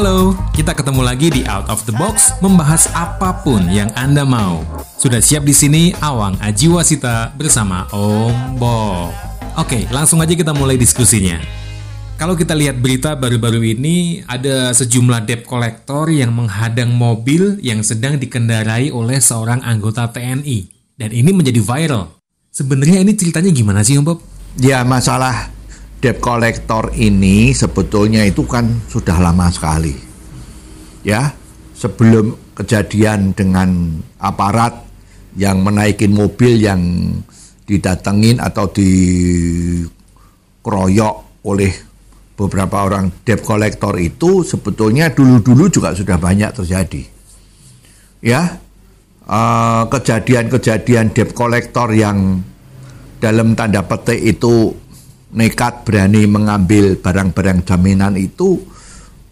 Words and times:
Halo, 0.00 0.32
kita 0.56 0.72
ketemu 0.72 1.04
lagi 1.04 1.28
di 1.28 1.44
Out 1.44 1.68
of 1.68 1.84
the 1.84 1.92
Box 1.92 2.32
membahas 2.40 2.88
apa 2.96 3.36
pun 3.44 3.68
yang 3.68 3.92
Anda 3.92 4.24
mau. 4.24 4.64
Sudah 4.96 5.20
siap 5.20 5.44
di 5.44 5.52
sini 5.52 5.92
Awang 5.92 6.40
Ajiwasita 6.40 7.36
bersama 7.36 7.84
Om 7.92 8.56
Bob. 8.56 9.12
Oke, 9.60 9.84
langsung 9.92 10.24
aja 10.24 10.32
kita 10.32 10.56
mulai 10.56 10.80
diskusinya. 10.80 11.36
Kalau 12.16 12.32
kita 12.32 12.56
lihat 12.56 12.80
berita 12.80 13.12
baru-baru 13.12 13.76
ini 13.76 14.24
ada 14.24 14.72
sejumlah 14.72 15.28
debt 15.28 15.44
collector 15.44 16.08
yang 16.08 16.32
menghadang 16.32 16.96
mobil 16.96 17.60
yang 17.60 17.84
sedang 17.84 18.16
dikendarai 18.16 18.88
oleh 18.88 19.20
seorang 19.20 19.60
anggota 19.60 20.08
TNI 20.08 20.64
dan 20.96 21.12
ini 21.12 21.28
menjadi 21.28 21.60
viral. 21.60 22.08
Sebenarnya 22.48 23.04
ini 23.04 23.12
ceritanya 23.20 23.52
gimana 23.52 23.84
sih 23.84 24.00
Om 24.00 24.08
Bob? 24.08 24.24
Ya 24.56 24.80
masalah 24.80 25.59
debt 26.00 26.18
collector 26.18 26.90
ini 26.96 27.52
sebetulnya 27.52 28.24
itu 28.24 28.48
kan 28.48 28.80
sudah 28.88 29.20
lama 29.20 29.52
sekali. 29.52 29.92
Ya, 31.04 31.32
sebelum 31.76 32.36
kejadian 32.56 33.32
dengan 33.36 34.00
aparat 34.20 34.84
yang 35.36 35.64
menaikin 35.64 36.12
mobil 36.12 36.60
yang 36.60 36.80
didatengin 37.64 38.40
atau 38.42 38.66
dikeroyok 38.72 39.94
oleh 41.46 41.72
beberapa 42.36 42.88
orang 42.88 43.12
debt 43.24 43.44
collector 43.44 44.00
itu 44.00 44.40
sebetulnya 44.44 45.12
dulu-dulu 45.12 45.68
juga 45.68 45.92
sudah 45.92 46.16
banyak 46.16 46.50
terjadi. 46.56 47.04
Ya, 48.20 48.60
eh, 49.24 49.82
kejadian-kejadian 49.88 51.12
debt 51.12 51.36
collector 51.36 51.92
yang 51.92 52.44
dalam 53.20 53.52
tanda 53.52 53.84
petik 53.84 54.20
itu 54.20 54.72
nekat 55.34 55.86
berani 55.86 56.26
mengambil 56.26 56.98
barang-barang 56.98 57.62
jaminan 57.66 58.18
itu 58.18 58.58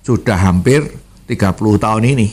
sudah 0.02 0.38
hampir 0.38 0.86
30 1.28 1.84
tahun 1.84 2.04
ini. 2.16 2.28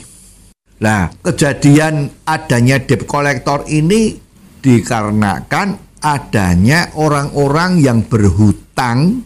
Nah, 0.76 1.12
kejadian 1.24 2.12
adanya 2.28 2.80
debt 2.84 3.08
collector 3.08 3.64
ini 3.68 4.16
dikarenakan 4.60 6.00
adanya 6.04 6.92
orang-orang 7.00 7.80
yang 7.82 8.04
berhutang, 8.06 9.24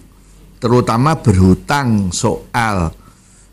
terutama 0.62 1.18
berhutang 1.20 2.14
soal 2.14 2.94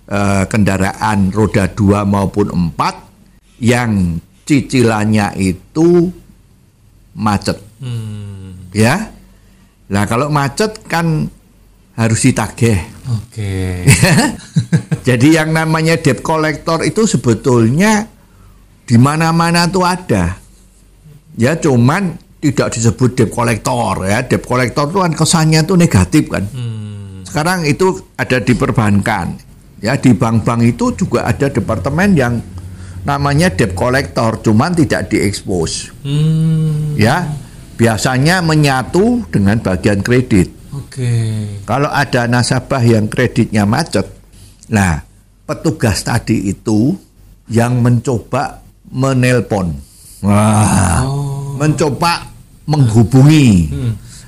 eh, 0.07 0.45
kendaraan 0.47 1.33
roda 1.33 1.73
2 1.73 2.05
maupun 2.05 2.47
4 2.77 3.64
yang 3.64 4.20
cicilannya 4.45 5.34
itu 5.41 6.12
macet. 7.17 7.59
Ya. 8.77 9.16
Nah, 9.87 10.03
kalau 10.05 10.27
macet 10.29 10.83
kan 10.91 11.31
harus 11.97 12.20
ditagih. 12.27 12.77
Oke. 13.09 13.87
Jadi 15.09 15.29
yang 15.39 15.55
namanya 15.55 15.97
debt 15.97 16.20
collector 16.20 16.83
itu 16.83 17.06
sebetulnya 17.06 18.05
di 18.84 18.97
mana-mana 18.98 19.70
tuh 19.70 19.87
ada. 19.87 20.37
Ya 21.39 21.57
cuman 21.57 22.19
tidak 22.42 22.75
disebut 22.75 23.17
debt 23.17 23.31
collector 23.33 24.05
ya. 24.05 24.27
Debt 24.27 24.45
collector 24.45 24.91
itu 24.91 24.98
kan 25.01 25.13
kesannya 25.14 25.61
tuh 25.64 25.79
negatif 25.79 26.29
kan. 26.29 26.45
Sekarang 27.25 27.64
itu 27.64 27.96
ada 28.19 28.42
di 28.42 28.52
perbankan. 28.52 29.39
Ya 29.80 29.95
di 29.96 30.13
bank-bank 30.17 30.61
itu 30.67 30.92
juga 30.96 31.29
ada 31.29 31.46
departemen 31.46 32.17
yang 32.17 32.35
namanya 33.07 33.55
debt 33.55 33.73
collector 33.73 34.42
cuman 34.42 34.75
tidak 34.75 35.08
diekspos. 35.14 35.95
Hmm, 36.02 36.98
Ya. 36.98 37.45
Biasanya 37.77 38.41
menyatu 38.41 39.29
dengan 39.29 39.61
bagian 39.61 40.01
kredit. 40.01 40.48
oke. 40.73 41.13
Kalau 41.69 41.92
ada 41.92 42.25
nasabah 42.25 42.81
yang 42.81 43.09
kreditnya 43.09 43.69
macet, 43.69 44.09
nah 44.73 45.05
petugas 45.45 46.01
tadi 46.01 46.48
itu 46.48 46.97
yang 47.53 47.79
mencoba 47.85 48.64
menelpon, 48.91 49.77
wah, 50.25 51.05
mencoba 51.61 52.27
menghubungi, 52.67 53.70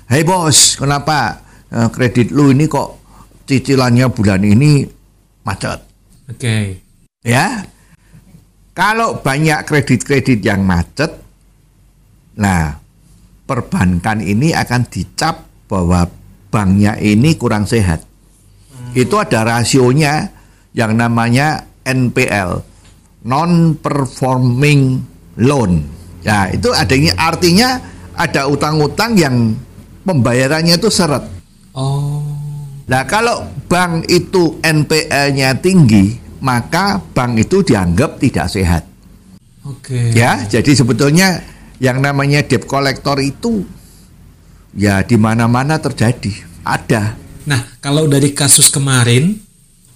Hei 0.08 0.24
bos, 0.24 0.80
kenapa 0.80 1.44
eh, 1.68 1.88
kredit 1.92 2.32
lu 2.32 2.48
ini 2.48 2.64
kok 2.64 2.96
cicilannya 3.44 4.08
bulan 4.08 4.40
ini 4.40 4.88
macet? 5.44 5.84
Oke. 6.32 6.80
Ya, 7.20 7.60
kalau 8.72 9.20
banyak 9.20 9.68
kredit-kredit 9.68 10.40
yang 10.40 10.64
macet, 10.64 11.12
nah 12.40 12.78
perbankan 13.48 14.20
ini 14.20 14.52
akan 14.52 14.84
dicap 14.92 15.48
bahwa 15.64 16.04
banknya 16.52 17.00
ini 17.00 17.32
kurang 17.40 17.64
sehat. 17.64 18.04
Itu 18.92 19.16
ada 19.16 19.48
rasionya 19.48 20.28
yang 20.76 21.00
namanya 21.00 21.64
NPL, 21.88 22.60
non 23.24 23.80
performing 23.80 25.00
loan. 25.40 25.80
Ya, 26.20 26.52
itu 26.52 26.68
adanya 26.76 27.16
artinya 27.16 27.80
ada 28.12 28.44
utang-utang 28.52 29.16
yang 29.16 29.56
pembayarannya 30.04 30.76
itu 30.76 30.92
seret. 30.92 31.24
Oh. 31.72 32.20
Nah, 32.88 33.04
kalau 33.04 33.44
bank 33.68 34.08
itu 34.08 34.60
NPL-nya 34.64 35.60
tinggi, 35.60 36.16
maka 36.40 37.00
bank 37.00 37.36
itu 37.48 37.60
dianggap 37.60 38.16
tidak 38.16 38.48
sehat. 38.48 38.82
Oke. 39.68 40.16
Ya, 40.16 40.40
jadi 40.48 40.72
sebetulnya 40.72 41.44
yang 41.78 42.02
namanya 42.02 42.42
debt 42.42 42.66
collector 42.66 43.18
itu 43.22 43.62
ya 44.74 45.02
di 45.02 45.14
mana-mana 45.18 45.78
terjadi, 45.78 46.34
ada. 46.66 47.14
Nah, 47.48 47.64
kalau 47.80 48.04
dari 48.10 48.34
kasus 48.36 48.68
kemarin 48.68 49.38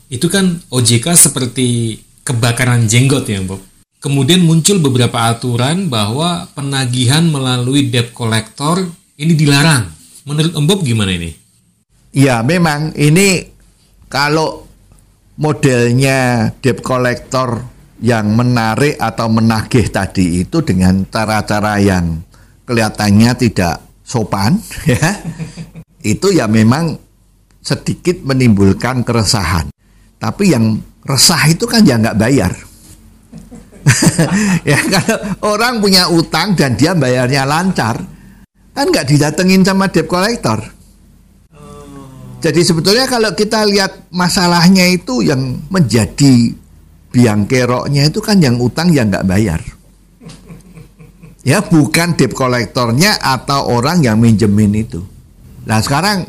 itu 0.09 0.27
kan 0.31 0.63
OJK 0.73 1.07
seperti 1.15 2.01
kebakaran 2.25 2.89
jenggot 2.89 3.29
ya, 3.29 3.43
Bob. 3.45 3.61
Kemudian 4.03 4.43
muncul 4.43 4.83
beberapa 4.83 5.31
aturan 5.31 5.87
bahwa 5.87 6.51
penagihan 6.59 7.23
melalui 7.23 7.87
debt 7.87 8.11
collector 8.11 8.83
ini 9.15 9.39
dilarang. 9.39 9.87
Menurut 10.27 10.53
Om 10.59 10.67
Bob 10.67 10.81
gimana 10.83 11.15
ini? 11.15 11.31
Ya, 12.11 12.43
memang 12.43 12.91
ini 12.99 13.47
kalau 14.11 14.67
modelnya 15.39 16.51
debt 16.59 16.83
collector 16.83 17.63
yang 18.03 18.35
menarik 18.35 18.99
atau 18.99 19.31
menagih 19.31 19.87
tadi 19.95 20.43
itu 20.43 20.59
dengan 20.67 21.07
cara-cara 21.07 21.79
yang 21.79 22.19
kelihatannya 22.67 23.31
tidak 23.39 23.79
sopan 24.03 24.59
ya. 24.91 25.23
Itu 26.03 26.35
ya 26.35 26.51
memang 26.51 26.99
sedikit 27.63 28.27
menimbulkan 28.27 29.07
keresahan. 29.07 29.71
Tapi 30.19 30.51
yang 30.51 30.83
resah 31.07 31.47
itu 31.47 31.63
kan 31.71 31.87
ya 31.87 31.95
nggak 32.03 32.19
bayar. 32.19 32.53
ya 34.71 34.79
kalau 34.79 35.19
orang 35.55 35.79
punya 35.79 36.11
utang 36.11 36.59
dan 36.59 36.75
dia 36.75 36.95
bayarnya 36.95 37.47
lancar, 37.47 38.03
kan 38.75 38.87
nggak 38.91 39.07
didatengin 39.07 39.63
sama 39.63 39.91
debt 39.91 40.11
collector. 40.11 40.59
Jadi 42.43 42.61
sebetulnya 42.67 43.07
kalau 43.07 43.31
kita 43.39 43.63
lihat 43.63 44.11
masalahnya 44.11 44.91
itu 44.91 45.23
yang 45.23 45.63
menjadi 45.71 46.51
biang 47.13 47.45
keroknya 47.45 48.09
itu 48.09 48.19
kan 48.25 48.41
yang 48.41 48.57
utang 48.59 48.91
yang 48.91 49.13
nggak 49.13 49.29
bayar. 49.29 49.61
Ya 51.43 51.61
bukan 51.61 52.17
debt 52.17 52.33
kolektornya 52.33 53.19
atau 53.21 53.69
orang 53.69 54.01
yang 54.01 54.17
minjemin 54.17 54.73
itu. 54.79 55.03
Nah 55.67 55.79
sekarang 55.83 56.27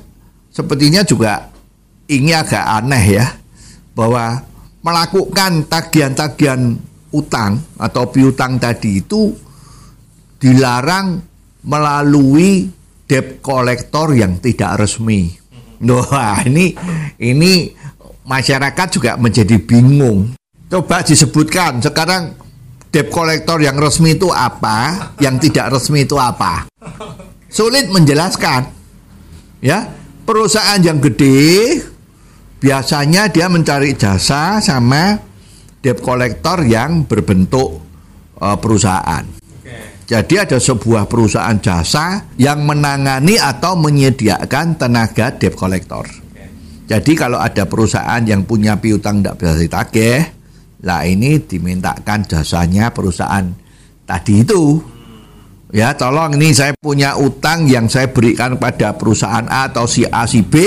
sepertinya 0.52 1.06
juga 1.06 1.54
ini 2.12 2.34
agak 2.36 2.66
aneh 2.84 3.06
ya 3.22 3.26
bahwa 3.94 4.42
melakukan 4.84 5.70
tagihan-tagihan 5.70 6.76
utang 7.14 7.62
atau 7.78 8.10
piutang 8.10 8.58
tadi 8.58 9.00
itu 9.00 9.32
dilarang 10.42 11.22
melalui 11.64 12.68
debt 13.08 13.40
collector 13.40 14.12
yang 14.12 14.42
tidak 14.44 14.84
resmi. 14.84 15.32
Wah 15.84 16.42
ini 16.44 16.74
ini 17.22 17.72
masyarakat 18.28 18.88
juga 18.92 19.16
menjadi 19.16 19.56
bingung. 19.62 20.36
Coba 20.72 21.04
disebutkan 21.06 21.84
sekarang 21.84 22.34
debt 22.94 23.10
collector 23.10 23.58
yang 23.58 23.74
resmi 23.78 24.14
itu 24.14 24.30
apa, 24.30 25.12
yang 25.18 25.42
tidak 25.42 25.74
resmi 25.74 26.06
itu 26.06 26.14
apa. 26.18 26.70
Sulit 27.50 27.90
menjelaskan. 27.90 28.70
Ya, 29.64 29.88
perusahaan 30.28 30.82
yang 30.84 31.00
gede 31.00 31.80
biasanya 32.60 33.32
dia 33.32 33.48
mencari 33.48 33.96
jasa 33.96 34.60
sama 34.60 35.20
debt 35.80 36.00
collector 36.00 36.64
yang 36.68 37.08
berbentuk 37.08 37.80
eh, 38.40 38.58
perusahaan. 38.60 39.44
Jadi 40.04 40.36
ada 40.36 40.60
sebuah 40.60 41.08
perusahaan 41.08 41.56
jasa 41.64 42.28
yang 42.36 42.68
menangani 42.68 43.40
atau 43.40 43.80
menyediakan 43.80 44.76
tenaga 44.76 45.32
debt 45.32 45.56
collector. 45.56 46.04
Jadi 46.84 47.16
kalau 47.16 47.40
ada 47.40 47.64
perusahaan 47.64 48.20
yang 48.28 48.44
punya 48.44 48.76
piutang 48.76 49.24
tidak 49.24 49.40
bisa 49.40 49.56
ditagih, 49.56 50.20
lah 50.84 51.08
ini 51.08 51.40
dimintakan 51.40 52.28
jasanya 52.28 52.92
perusahaan 52.92 53.48
tadi 54.04 54.44
itu. 54.44 54.84
Ya, 55.74 55.96
tolong 55.98 56.38
ini 56.38 56.54
saya 56.54 56.76
punya 56.78 57.18
utang 57.18 57.66
yang 57.66 57.90
saya 57.90 58.12
berikan 58.12 58.62
pada 58.62 58.94
perusahaan 58.94 59.48
A 59.50 59.74
atau 59.74 59.90
si 59.90 60.06
A 60.06 60.30
si 60.30 60.46
B, 60.46 60.62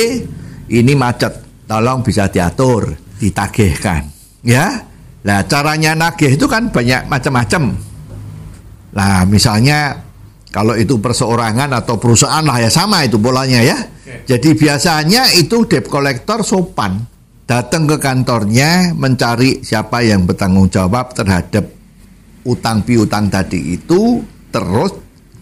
ini 0.67 0.93
macet. 0.99 1.47
Tolong 1.69 2.03
bisa 2.03 2.27
diatur, 2.27 2.91
ditagihkan. 3.23 4.03
Ya. 4.43 4.83
Nah, 5.23 5.43
caranya 5.47 5.95
nagih 5.95 6.35
itu 6.35 6.47
kan 6.51 6.75
banyak 6.75 7.07
macam-macam. 7.07 7.75
Nah, 8.99 9.23
misalnya 9.27 10.07
kalau 10.51 10.75
itu 10.75 10.99
perseorangan 10.99 11.71
atau 11.75 11.99
perusahaan 11.99 12.43
lah 12.43 12.63
ya 12.63 12.71
sama 12.71 13.07
itu 13.07 13.19
bolanya 13.19 13.63
ya. 13.63 13.79
Jadi 14.27 14.55
biasanya 14.55 15.35
itu 15.39 15.67
debt 15.67 15.91
collector 15.91 16.43
sopan 16.47 17.16
datang 17.47 17.87
ke 17.87 17.97
kantornya 18.03 18.93
mencari 18.93 19.63
siapa 19.63 20.03
yang 20.03 20.27
bertanggung 20.27 20.67
jawab 20.69 21.15
terhadap 21.15 21.71
utang 22.47 22.83
piutang 22.83 23.31
tadi 23.31 23.79
itu 23.79 24.23
terus 24.51 24.93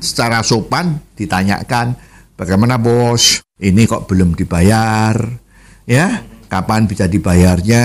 secara 0.00 0.44
sopan 0.44 1.00
ditanyakan 1.16 1.96
bagaimana 2.36 2.76
bos 2.76 3.40
ini 3.60 3.88
kok 3.88 4.04
belum 4.04 4.36
dibayar 4.36 5.16
ya 5.88 6.20
kapan 6.48 6.84
bisa 6.84 7.08
dibayarnya 7.08 7.84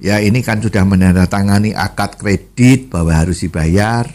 ya 0.00 0.20
ini 0.20 0.44
kan 0.44 0.60
sudah 0.60 0.84
menandatangani 0.84 1.72
akad 1.72 2.20
kredit 2.20 2.92
bahwa 2.92 3.12
harus 3.16 3.42
dibayar. 3.44 4.06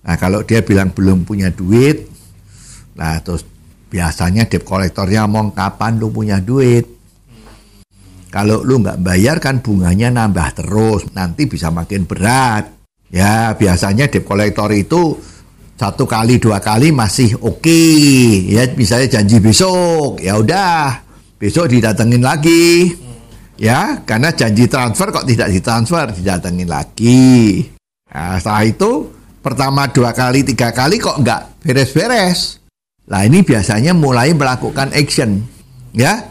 Nah 0.00 0.16
kalau 0.16 0.42
dia 0.42 0.64
bilang 0.64 0.90
belum 0.90 1.28
punya 1.28 1.52
duit, 1.52 2.08
nah 2.96 3.20
terus 3.20 3.44
biasanya 3.90 4.48
debt 4.48 4.64
kolektornya 4.64 5.26
ngomong 5.28 5.52
kapan 5.52 6.00
lu 6.00 6.08
punya 6.10 6.40
duit. 6.40 6.99
Kalau 8.30 8.62
lu 8.62 8.78
nggak 8.78 9.02
bayar 9.02 9.42
kan 9.42 9.58
bunganya 9.58 10.14
nambah 10.14 10.62
terus, 10.62 11.10
nanti 11.12 11.50
bisa 11.50 11.74
makin 11.74 12.06
berat. 12.06 12.78
Ya 13.10 13.58
biasanya 13.58 14.06
debt 14.06 14.22
kolektor 14.22 14.70
itu 14.70 15.18
satu 15.80 16.04
kali 16.04 16.36
dua 16.36 16.60
kali 16.60 16.92
masih 16.92 17.40
oke 17.40 17.64
okay. 17.64 18.52
ya 18.52 18.68
misalnya 18.76 19.16
janji 19.16 19.40
besok 19.40 20.20
ya 20.20 20.36
udah 20.36 21.00
besok 21.40 21.72
didatengin 21.72 22.20
lagi 22.20 22.92
ya 23.56 24.04
karena 24.04 24.28
janji 24.28 24.68
transfer 24.68 25.08
kok 25.08 25.24
tidak 25.24 25.48
ditransfer 25.48 26.12
didatengin 26.12 26.68
lagi 26.68 27.64
nah, 28.12 28.36
setelah 28.36 28.64
itu 28.68 28.90
pertama 29.40 29.88
dua 29.88 30.12
kali 30.12 30.44
tiga 30.44 30.68
kali 30.68 31.00
kok 31.00 31.16
nggak 31.16 31.64
beres-beres 31.64 32.60
lah 33.08 33.24
ini 33.24 33.40
biasanya 33.40 33.96
mulai 33.96 34.36
melakukan 34.36 34.92
action 34.92 35.40
ya 35.96 36.29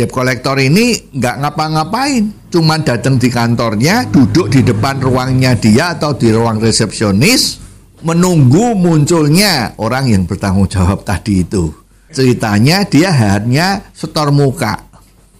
debt 0.00 0.08
collector 0.08 0.56
ini 0.56 1.12
nggak 1.12 1.36
ngapa-ngapain 1.44 2.48
cuman 2.48 2.80
datang 2.80 3.20
di 3.20 3.28
kantornya 3.28 4.08
duduk 4.08 4.48
di 4.48 4.64
depan 4.64 4.96
ruangnya 4.96 5.52
dia 5.60 5.92
atau 5.92 6.16
di 6.16 6.32
ruang 6.32 6.56
resepsionis 6.56 7.60
menunggu 8.00 8.72
munculnya 8.80 9.76
orang 9.76 10.08
yang 10.08 10.24
bertanggung 10.24 10.72
jawab 10.72 11.04
tadi 11.04 11.44
itu 11.44 11.68
ceritanya 12.08 12.88
dia 12.88 13.12
hanya 13.12 13.84
setor 13.92 14.32
muka 14.32 14.88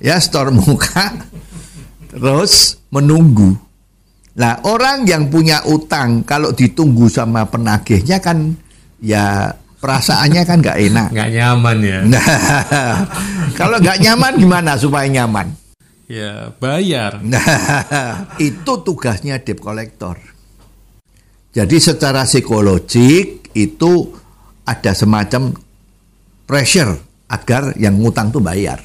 ya 0.01 0.17
store 0.21 0.51
muka 0.61 1.31
terus 2.11 2.81
menunggu. 2.91 3.55
Nah 4.35 4.59
orang 4.67 5.07
yang 5.07 5.29
punya 5.31 5.63
utang 5.69 6.27
kalau 6.27 6.51
ditunggu 6.51 7.07
sama 7.07 7.47
penagihnya 7.47 8.19
kan 8.19 8.57
ya 8.99 9.55
perasaannya 9.81 10.43
kan 10.45 10.59
nggak 10.61 10.79
enak. 10.93 11.09
Nggak 11.11 11.31
nyaman 11.35 11.77
ya. 11.81 11.99
Nah, 12.05 12.23
kalau 13.59 13.77
nggak 13.81 13.99
nyaman 14.05 14.33
gimana 14.37 14.73
supaya 14.77 15.09
nyaman? 15.09 15.51
Ya 16.07 16.53
bayar. 16.61 17.19
Nah, 17.25 18.37
itu 18.39 18.73
tugasnya 18.85 19.41
debt 19.41 19.59
collector. 19.59 20.21
Jadi 21.51 21.77
secara 21.83 22.23
psikologik 22.23 23.51
itu 23.59 23.93
ada 24.63 24.95
semacam 24.95 25.51
pressure 26.47 26.95
agar 27.27 27.75
yang 27.75 27.99
ngutang 27.99 28.31
tuh 28.31 28.39
bayar 28.39 28.79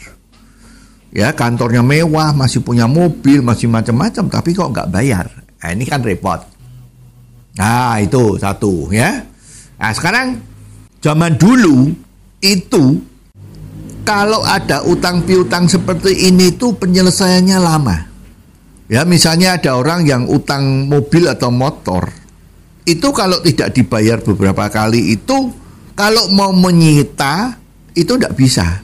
ya 1.15 1.31
kantornya 1.31 1.79
mewah, 1.79 2.35
masih 2.35 2.59
punya 2.59 2.91
mobil, 2.91 3.39
masih 3.39 3.71
macam-macam, 3.71 4.27
tapi 4.27 4.51
kok 4.51 4.75
nggak 4.75 4.91
bayar. 4.91 5.31
Nah, 5.63 5.69
ini 5.71 5.87
kan 5.87 6.03
repot. 6.03 6.43
Nah, 7.55 7.95
itu 8.03 8.35
satu 8.35 8.91
ya. 8.91 9.23
Nah, 9.79 9.91
sekarang 9.95 10.35
zaman 11.05 11.37
dulu 11.37 11.93
itu 12.41 12.97
kalau 14.01 14.41
ada 14.41 14.81
utang 14.89 15.21
piutang 15.21 15.69
seperti 15.69 16.33
ini 16.33 16.49
tuh 16.57 16.73
penyelesaiannya 16.73 17.57
lama. 17.61 17.97
Ya, 18.89 19.05
misalnya 19.05 19.57
ada 19.57 19.77
orang 19.77 20.05
yang 20.05 20.25
utang 20.29 20.89
mobil 20.89 21.25
atau 21.29 21.49
motor. 21.49 22.09
Itu 22.85 23.09
kalau 23.13 23.41
tidak 23.41 23.73
dibayar 23.73 24.21
beberapa 24.21 24.69
kali 24.69 25.13
itu 25.17 25.53
kalau 25.97 26.29
mau 26.33 26.53
menyita 26.53 27.57
itu 27.97 28.17
tidak 28.17 28.37
bisa. 28.37 28.81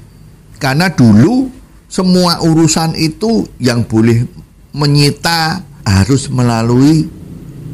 Karena 0.58 0.90
dulu 0.90 1.50
semua 1.86 2.42
urusan 2.42 2.98
itu 2.98 3.46
yang 3.62 3.86
boleh 3.86 4.26
menyita 4.74 5.62
harus 5.86 6.30
melalui 6.34 7.06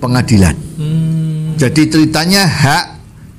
pengadilan. 0.03 0.55
Hmm. 0.75 1.55
Jadi 1.55 1.87
ceritanya 1.87 2.43
hak 2.43 2.96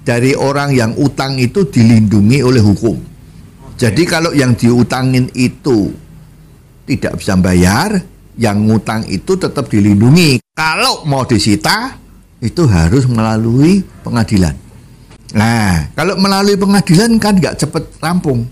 dari 0.09 0.33
orang 0.33 0.73
yang 0.73 0.97
utang 0.97 1.37
itu 1.37 1.69
dilindungi 1.69 2.41
oleh 2.41 2.65
hukum. 2.65 2.97
Jadi 3.77 4.09
kalau 4.09 4.33
yang 4.33 4.57
diutangin 4.57 5.29
itu 5.37 5.93
tidak 6.89 7.21
bisa 7.21 7.37
bayar, 7.37 8.01
yang 8.41 8.65
ngutang 8.65 9.05
itu 9.13 9.37
tetap 9.37 9.69
dilindungi. 9.69 10.41
Kalau 10.57 11.05
mau 11.05 11.29
disita 11.29 11.93
itu 12.41 12.65
harus 12.65 13.05
melalui 13.05 13.85
pengadilan. 14.01 14.57
Nah, 15.37 15.93
kalau 15.93 16.17
melalui 16.17 16.57
pengadilan 16.57 17.21
kan 17.21 17.37
nggak 17.37 17.61
cepat 17.61 17.85
rampung 18.01 18.49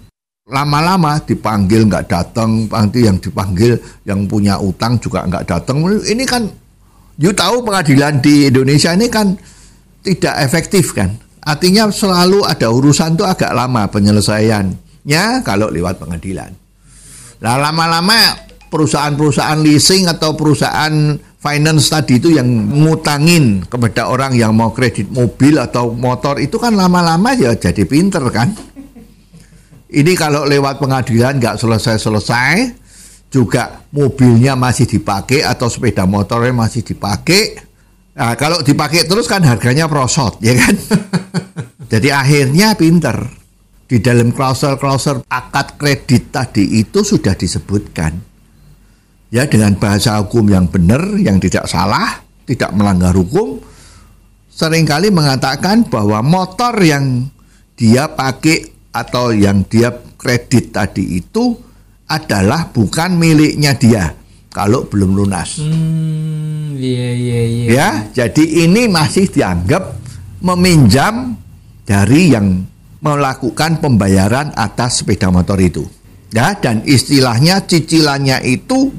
lama-lama 0.46 1.18
dipanggil 1.24 1.88
nggak 1.88 2.06
datang, 2.06 2.68
nanti 2.68 3.08
yang 3.08 3.16
dipanggil 3.16 3.80
yang 4.04 4.28
punya 4.28 4.60
utang 4.60 5.00
juga 5.00 5.24
nggak 5.24 5.48
datang. 5.48 5.80
Ini 6.04 6.22
kan, 6.28 6.46
you 7.16 7.32
tahu 7.32 7.64
pengadilan 7.64 8.20
di 8.20 8.52
Indonesia 8.52 8.92
ini 8.92 9.08
kan 9.08 9.34
tidak 10.04 10.36
efektif 10.44 10.92
kan. 10.92 11.25
Artinya 11.46 11.86
selalu 11.94 12.42
ada 12.42 12.66
urusan 12.74 13.14
tuh 13.14 13.22
agak 13.22 13.54
lama 13.54 13.86
penyelesaiannya 13.86 15.24
kalau 15.46 15.70
lewat 15.70 16.02
pengadilan. 16.02 16.50
Nah 17.38 17.54
lama-lama 17.54 18.34
perusahaan-perusahaan 18.66 19.62
leasing 19.62 20.10
atau 20.10 20.34
perusahaan 20.34 21.14
finance 21.38 21.86
tadi 21.86 22.18
itu 22.18 22.34
yang 22.34 22.50
ngutangin 22.74 23.62
kepada 23.70 24.10
orang 24.10 24.34
yang 24.34 24.50
mau 24.50 24.74
kredit 24.74 25.06
mobil 25.14 25.62
atau 25.62 25.94
motor 25.94 26.42
itu 26.42 26.58
kan 26.58 26.74
lama-lama 26.74 27.30
ya 27.38 27.54
jadi 27.54 27.86
pinter 27.86 28.26
kan 28.34 28.50
ini 29.86 30.12
kalau 30.18 30.42
lewat 30.44 30.82
pengadilan 30.82 31.38
nggak 31.38 31.62
selesai-selesai, 31.62 32.74
juga 33.30 33.86
mobilnya 33.94 34.58
masih 34.58 34.84
dipakai 34.84 35.46
atau 35.46 35.70
sepeda 35.70 36.02
motornya 36.04 36.50
masih 36.50 36.82
dipakai. 36.82 37.62
Nah, 38.16 38.34
kalau 38.34 38.64
dipakai 38.66 39.06
terus 39.06 39.30
kan 39.30 39.44
harganya 39.46 39.86
prosot, 39.86 40.42
ya 40.42 40.58
kan? 40.58 40.74
Jadi 41.86 42.08
akhirnya 42.10 42.74
pinter. 42.74 43.46
Di 43.86 44.02
dalam 44.02 44.34
klausul-klausul 44.34 45.30
akad 45.30 45.78
kredit 45.78 46.34
tadi 46.34 46.82
itu 46.82 47.06
sudah 47.06 47.38
disebutkan. 47.38 48.18
Ya 49.30 49.46
dengan 49.46 49.78
bahasa 49.78 50.18
hukum 50.18 50.50
yang 50.50 50.66
benar, 50.66 51.06
yang 51.22 51.38
tidak 51.38 51.70
salah, 51.70 52.26
tidak 52.50 52.74
melanggar 52.74 53.14
hukum, 53.14 53.62
sering 54.50 54.82
kali 54.82 55.14
mengatakan 55.14 55.86
bahwa 55.86 56.18
motor 56.18 56.74
yang 56.82 57.30
dia 57.78 58.10
pakai 58.10 58.90
atau 58.90 59.30
yang 59.30 59.62
dia 59.70 59.94
kredit 60.18 60.74
tadi 60.74 61.22
itu 61.22 61.54
adalah 62.10 62.74
bukan 62.74 63.14
miliknya 63.14 63.78
dia 63.78 64.10
kalau 64.50 64.88
belum 64.90 65.14
lunas. 65.14 65.62
Hmm, 65.62 66.74
iya, 66.74 67.08
iya, 67.14 67.40
iya. 67.44 67.66
Ya, 67.70 67.88
jadi 68.10 68.66
ini 68.66 68.90
masih 68.90 69.30
dianggap 69.30 69.94
meminjam 70.40 71.45
dari 71.86 72.34
yang 72.34 72.66
melakukan 73.00 73.78
pembayaran 73.78 74.50
atas 74.58 75.00
sepeda 75.00 75.30
motor 75.30 75.56
itu. 75.62 75.86
Ya, 76.34 76.58
dan 76.58 76.82
istilahnya 76.82 77.64
cicilannya 77.64 78.42
itu 78.44 78.90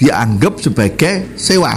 dianggap 0.00 0.58
sebagai 0.64 1.36
sewa. 1.36 1.76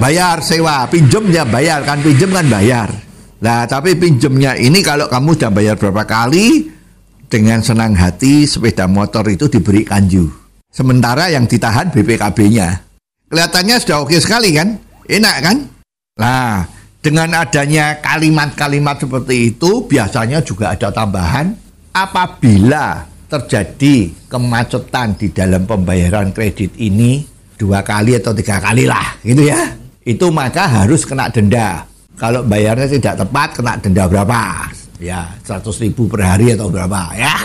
Bayar 0.00 0.40
sewa, 0.40 0.88
pinjam 0.88 1.28
ya 1.28 1.44
bayar 1.44 1.84
kan 1.84 2.00
pinjam 2.00 2.32
kan 2.32 2.48
bayar. 2.48 2.88
Nah, 3.36 3.68
tapi 3.68 3.94
pinjemnya 4.00 4.56
ini 4.56 4.80
kalau 4.80 5.06
kamu 5.12 5.36
sudah 5.36 5.52
bayar 5.52 5.76
berapa 5.76 6.08
kali, 6.08 6.72
dengan 7.26 7.60
senang 7.60 7.92
hati 7.92 8.48
sepeda 8.48 8.88
motor 8.88 9.26
itu 9.28 9.50
diberi 9.50 9.84
kanju. 9.84 10.24
Sementara 10.72 11.28
yang 11.28 11.44
ditahan 11.44 11.92
BPKB-nya. 11.92 12.68
Kelihatannya 13.28 13.76
sudah 13.82 13.96
oke 14.06 14.16
sekali 14.22 14.54
kan? 14.54 14.78
Enak 15.06 15.36
kan? 15.42 15.56
Nah, 16.16 16.64
dengan 17.06 17.38
adanya 17.38 18.02
kalimat-kalimat 18.02 18.98
seperti 18.98 19.54
itu 19.54 19.86
biasanya 19.86 20.42
juga 20.42 20.74
ada 20.74 20.90
tambahan. 20.90 21.54
Apabila 21.94 23.06
terjadi 23.30 24.10
kemacetan 24.26 25.14
di 25.14 25.30
dalam 25.30 25.70
pembayaran 25.70 26.34
kredit 26.34 26.74
ini 26.82 27.22
dua 27.54 27.86
kali 27.86 28.18
atau 28.18 28.34
tiga 28.34 28.58
kali 28.58 28.90
lah 28.90 29.22
gitu 29.22 29.46
ya. 29.46 29.70
Itu 30.02 30.34
maka 30.34 30.66
harus 30.66 31.06
kena 31.06 31.30
denda. 31.30 31.86
Kalau 32.18 32.42
bayarnya 32.42 32.90
tidak 32.90 33.22
tepat 33.22 33.48
kena 33.54 33.78
denda 33.78 34.10
berapa? 34.10 34.66
Ya 34.98 35.30
100 35.46 35.62
ribu 35.86 36.10
per 36.10 36.26
hari 36.26 36.58
atau 36.58 36.66
berapa 36.66 37.14
ya. 37.14 37.38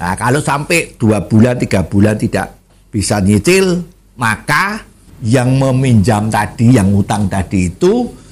Nah 0.00 0.16
kalau 0.16 0.40
sampai 0.40 0.96
dua 0.96 1.20
bulan 1.20 1.60
tiga 1.60 1.84
bulan 1.84 2.16
tidak 2.16 2.56
bisa 2.88 3.20
nyicil 3.20 3.84
maka 4.16 4.80
yang 5.20 5.52
meminjam 5.52 6.32
tadi 6.32 6.80
yang 6.80 6.96
utang 6.96 7.28
tadi 7.28 7.68
itu 7.68 8.24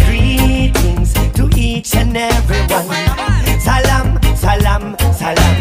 Greetings 0.01 1.13
to 1.38 1.47
each 1.55 1.93
and 1.95 2.17
everyone. 2.17 2.89
Salam, 3.62 4.17
salam, 4.36 4.97
salam. 5.15 5.55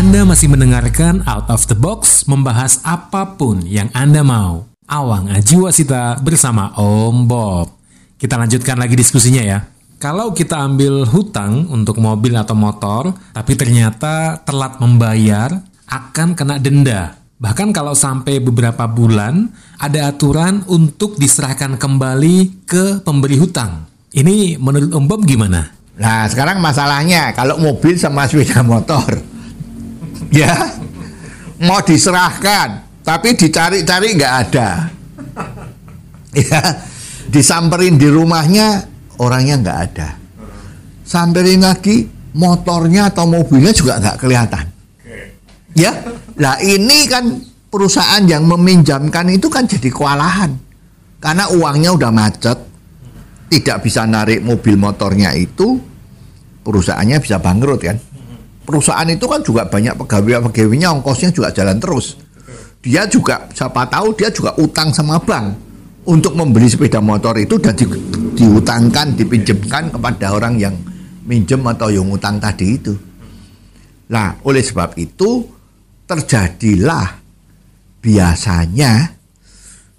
Anda 0.00 0.24
masih 0.24 0.50
mendengarkan 0.50 1.22
Out 1.28 1.52
of 1.52 1.68
the 1.68 1.76
Box 1.76 2.24
membahas 2.24 2.80
apa 2.82 3.36
pun 3.36 3.62
yang 3.68 3.92
Anda 3.92 4.24
mau. 4.24 4.66
Awang 4.86 5.34
Ajiwasita 5.34 6.22
bersama 6.22 6.72
Om 6.78 7.26
Bob. 7.26 7.74
Kita 8.16 8.38
lanjutkan 8.38 8.78
lagi 8.78 8.94
diskusinya 8.96 9.42
ya. 9.42 9.75
Kalau 9.96 10.36
kita 10.36 10.60
ambil 10.60 11.08
hutang 11.08 11.72
untuk 11.72 11.96
mobil 11.96 12.36
atau 12.36 12.52
motor, 12.52 13.16
tapi 13.32 13.56
ternyata 13.56 14.44
telat 14.44 14.76
membayar, 14.76 15.64
akan 15.88 16.36
kena 16.36 16.60
denda. 16.60 17.16
Bahkan 17.40 17.72
kalau 17.72 17.96
sampai 17.96 18.36
beberapa 18.36 18.84
bulan, 18.84 19.48
ada 19.80 20.12
aturan 20.12 20.60
untuk 20.68 21.16
diserahkan 21.16 21.80
kembali 21.80 22.68
ke 22.68 23.00
pemberi 23.00 23.40
hutang. 23.40 23.88
Ini 24.12 24.60
menurut 24.60 24.92
Om 24.92 25.04
Bob 25.08 25.24
gimana? 25.24 25.72
Nah 25.96 26.28
sekarang 26.28 26.60
masalahnya 26.60 27.32
kalau 27.32 27.56
mobil 27.56 27.96
sama 27.96 28.28
sepeda 28.28 28.60
motor, 28.60 29.08
ya 30.32 30.52
mau 31.56 31.80
diserahkan, 31.80 33.00
tapi 33.00 33.32
dicari-cari 33.32 34.12
nggak 34.12 34.34
ada, 34.44 34.92
ya 36.52 36.60
disamperin 37.32 37.96
di 37.96 38.08
rumahnya 38.12 38.95
orangnya 39.20 39.54
nggak 39.60 39.78
ada. 39.90 40.08
Samperin 41.06 41.62
lagi 41.62 42.06
motornya 42.36 43.08
atau 43.08 43.24
mobilnya 43.24 43.72
juga 43.72 43.98
nggak 44.02 44.16
kelihatan. 44.20 44.66
Ya, 45.76 45.92
lah 46.40 46.56
ini 46.64 47.04
kan 47.04 47.36
perusahaan 47.68 48.24
yang 48.24 48.48
meminjamkan 48.48 49.28
itu 49.28 49.52
kan 49.52 49.68
jadi 49.68 49.92
kewalahan 49.92 50.56
karena 51.20 51.52
uangnya 51.52 51.92
udah 51.92 52.10
macet, 52.12 52.58
tidak 53.52 53.84
bisa 53.84 54.08
narik 54.08 54.40
mobil 54.40 54.80
motornya 54.80 55.36
itu, 55.36 55.76
perusahaannya 56.64 57.20
bisa 57.20 57.36
bangkrut 57.40 57.80
kan. 57.84 57.96
Perusahaan 58.66 59.06
itu 59.06 59.28
kan 59.30 59.44
juga 59.44 59.68
banyak 59.68 59.94
pegawai-pegawainya, 60.00 60.90
ongkosnya 60.96 61.30
juga 61.30 61.52
jalan 61.54 61.78
terus. 61.78 62.18
Dia 62.82 63.06
juga, 63.06 63.46
siapa 63.52 63.86
tahu 63.86 64.16
dia 64.16 64.32
juga 64.32 64.56
utang 64.58 64.90
sama 64.90 65.20
bank 65.22 65.66
untuk 66.06 66.38
membeli 66.38 66.70
sepeda 66.70 67.02
motor 67.02 67.34
itu 67.38 67.58
dan 67.58 67.74
di, 67.74 67.86
diutangkan, 68.38 69.18
dipinjamkan 69.18 69.90
kepada 69.90 70.32
orang 70.34 70.54
yang 70.56 70.74
minjem 71.26 71.62
atau 71.66 71.90
yang 71.90 72.06
utang 72.06 72.38
tadi 72.38 72.66
itu. 72.78 72.94
Nah, 74.06 74.38
oleh 74.46 74.62
sebab 74.62 74.94
itu 74.94 75.42
terjadilah 76.06 77.18
biasanya 77.98 79.10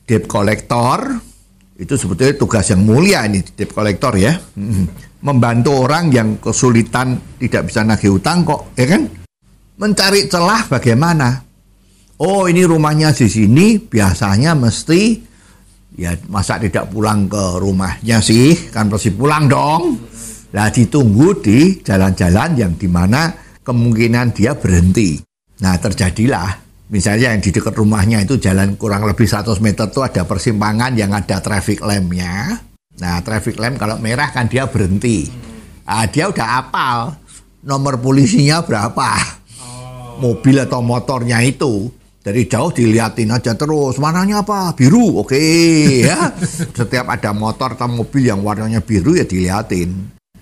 debt 0.07 0.23
collector 0.31 1.19
itu 1.77 1.93
sebetulnya 1.93 2.33
tugas 2.39 2.71
yang 2.71 2.81
mulia 2.87 3.27
ini 3.27 3.43
debt 3.43 3.75
collector 3.75 4.15
ya. 4.15 4.33
Membantu 5.17 5.83
orang 5.83 6.13
yang 6.13 6.39
kesulitan 6.39 7.19
tidak 7.41 7.67
bisa 7.67 7.83
nagih 7.83 8.15
utang 8.15 8.47
kok, 8.47 8.71
ya 8.79 8.85
kan? 8.87 9.03
Mencari 9.77 10.25
celah 10.31 10.65
bagaimana? 10.71 11.43
Oh, 12.17 12.49
ini 12.49 12.65
rumahnya 12.65 13.13
di 13.13 13.29
sini 13.29 13.77
biasanya 13.77 14.57
mesti 14.57 15.21
ya 15.97 16.13
masa 16.29 16.61
tidak 16.61 16.93
pulang 16.93 17.25
ke 17.27 17.59
rumahnya 17.59 18.21
sih? 18.21 18.69
Kan 18.69 18.87
pasti 18.87 19.11
pulang 19.11 19.49
dong. 19.49 19.97
Lah 20.53 20.71
ditunggu 20.71 21.43
di 21.43 21.81
jalan-jalan 21.83 22.55
yang 22.55 22.73
di 22.77 22.87
mana 22.87 23.33
kemungkinan 23.65 24.31
dia 24.31 24.55
berhenti. 24.55 25.19
Nah 25.59 25.75
terjadilah. 25.75 26.69
Misalnya 26.87 27.35
yang 27.35 27.43
di 27.43 27.51
dekat 27.51 27.75
rumahnya 27.75 28.23
itu 28.23 28.39
jalan 28.39 28.79
kurang 28.79 29.03
lebih 29.03 29.27
100 29.27 29.59
meter 29.59 29.91
itu 29.91 29.99
ada 29.99 30.23
persimpangan 30.23 30.95
yang 30.95 31.11
ada 31.11 31.43
traffic 31.43 31.83
lampnya. 31.83 32.63
Nah 33.03 33.19
traffic 33.19 33.59
lamp 33.59 33.75
kalau 33.75 33.99
merah 33.99 34.31
kan 34.31 34.47
dia 34.47 34.71
berhenti. 34.71 35.27
Nah, 35.87 36.03
dia 36.11 36.27
udah 36.27 36.47
apal. 36.59 37.15
Nomor 37.63 37.95
polisinya 38.03 38.59
berapa? 38.59 39.39
Mobil 40.19 40.59
atau 40.59 40.83
motornya 40.83 41.39
itu 41.39 41.87
dari 42.27 42.43
jauh 42.43 42.75
diliatin 42.75 43.31
aja 43.31 43.55
terus. 43.55 43.95
Warnanya 43.95 44.43
apa? 44.43 44.75
Biru. 44.75 45.23
Oke 45.23 45.39
ya. 46.11 46.35
Setiap 46.75 47.07
ada 47.07 47.31
motor 47.31 47.79
atau 47.79 47.87
mobil 47.87 48.27
yang 48.27 48.43
warnanya 48.43 48.83
biru 48.83 49.15
ya 49.15 49.23
diliatin. 49.23 49.95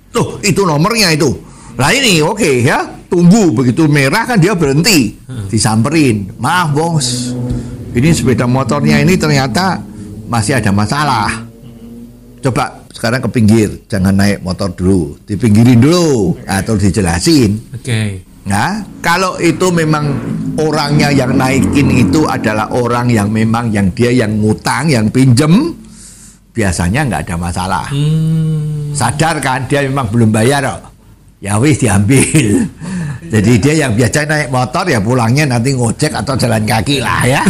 Tuh 0.09 0.41
itu 0.41 0.65
nomornya 0.65 1.13
itu. 1.13 1.29
Lah 1.77 1.93
ini 1.93 2.25
oke 2.25 2.65
ya. 2.65 2.89
Tunggu 3.05 3.53
begitu 3.53 3.85
merah 3.85 4.25
kan 4.25 4.41
dia 4.41 4.57
berhenti. 4.57 5.13
Disamperin. 5.45 6.33
Maaf 6.41 6.73
bos. 6.73 7.37
Ini 7.93 8.09
sepeda 8.17 8.49
motornya 8.49 8.97
ini 9.05 9.13
ternyata 9.13 9.77
masih 10.25 10.57
ada 10.57 10.73
masalah. 10.73 11.45
Coba 12.41 12.81
sekarang 12.89 13.21
ke 13.21 13.29
pinggir. 13.29 13.69
Jangan 13.85 14.17
naik 14.17 14.41
motor 14.41 14.73
dulu. 14.73 15.21
Dipinggirin 15.21 15.77
dulu. 15.77 16.33
Atau 16.49 16.81
dijelasin. 16.81 17.77
Oke. 17.77 17.85
Okay. 17.85 18.34
Nah, 18.45 18.85
kalau 19.01 19.41
itu 19.41 19.73
memang 19.73 20.05
orangnya 20.61 21.09
yang 21.09 21.33
naikin 21.33 21.89
itu 21.89 22.29
adalah 22.29 22.69
orang 22.77 23.09
yang 23.09 23.33
memang 23.33 23.73
yang 23.73 23.89
dia 23.97 24.13
yang 24.13 24.37
ngutang, 24.37 24.93
yang 24.93 25.09
pinjem, 25.09 25.73
biasanya 26.53 27.09
nggak 27.09 27.21
ada 27.25 27.35
masalah. 27.41 27.85
Hmm. 27.89 28.93
Sadar 28.93 29.41
kan 29.41 29.65
dia 29.65 29.81
memang 29.81 30.13
belum 30.13 30.29
bayar 30.29 30.61
kok. 30.61 30.93
Ya 31.41 31.57
wis 31.57 31.81
diambil. 31.81 32.69
Jadi 33.33 33.51
dia 33.57 33.73
yang 33.85 33.97
biasa 33.97 34.29
naik 34.29 34.49
motor 34.53 34.85
ya 34.85 35.01
pulangnya 35.01 35.49
nanti 35.49 35.73
ngojek 35.73 36.13
atau 36.13 36.37
jalan 36.37 36.61
kaki 36.63 37.01
lah 37.01 37.25
ya. 37.25 37.41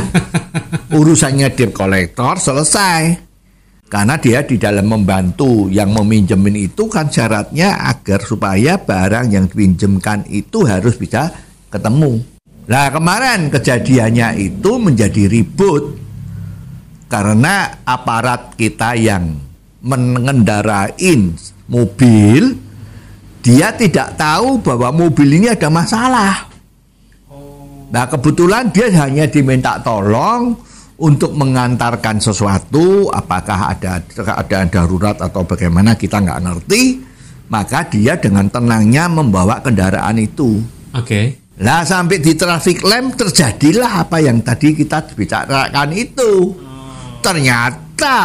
Urusannya 0.98 1.52
debt 1.52 1.76
collector 1.76 2.40
selesai. 2.40 3.25
Karena 3.86 4.18
dia 4.18 4.42
di 4.42 4.58
dalam 4.58 4.90
membantu 4.90 5.70
yang 5.70 5.94
meminjemin 5.94 6.58
itu 6.58 6.90
kan 6.90 7.06
syaratnya 7.06 7.86
agar 7.86 8.18
supaya 8.26 8.82
barang 8.82 9.30
yang 9.30 9.46
dipinjemkan 9.46 10.26
itu 10.34 10.66
harus 10.66 10.98
bisa 10.98 11.30
ketemu. 11.70 12.18
Nah 12.66 12.90
kemarin 12.90 13.54
kejadiannya 13.54 14.42
itu 14.42 14.72
menjadi 14.82 15.30
ribut 15.30 16.02
karena 17.06 17.86
aparat 17.86 18.58
kita 18.58 18.98
yang 18.98 19.38
mengendarain 19.86 21.38
mobil 21.70 22.58
dia 23.46 23.70
tidak 23.78 24.18
tahu 24.18 24.66
bahwa 24.66 24.90
mobil 24.90 25.30
ini 25.30 25.54
ada 25.54 25.70
masalah. 25.70 26.50
Nah 27.94 28.10
kebetulan 28.10 28.74
dia 28.74 28.90
hanya 29.06 29.30
diminta 29.30 29.78
tolong 29.86 30.58
untuk 30.96 31.36
mengantarkan 31.36 32.24
sesuatu, 32.24 33.12
apakah 33.12 33.76
ada 33.76 34.00
keadaan 34.08 34.72
darurat 34.72 35.20
atau 35.20 35.44
bagaimana 35.44 36.00
kita 36.00 36.24
nggak 36.24 36.42
ngerti, 36.44 36.82
maka 37.52 37.84
dia 37.92 38.16
dengan 38.16 38.48
tenangnya 38.48 39.12
membawa 39.12 39.60
kendaraan 39.60 40.16
itu. 40.24 40.64
Oke. 40.96 41.04
Okay. 41.04 41.26
Nah 41.56 41.88
sampai 41.88 42.20
di 42.20 42.36
traffic 42.36 42.84
lamp 42.84 43.16
terjadilah 43.16 44.08
apa 44.08 44.20
yang 44.20 44.44
tadi 44.44 44.76
kita 44.76 45.08
bicarakan 45.16 45.90
itu. 45.96 46.52
Ternyata 47.24 48.20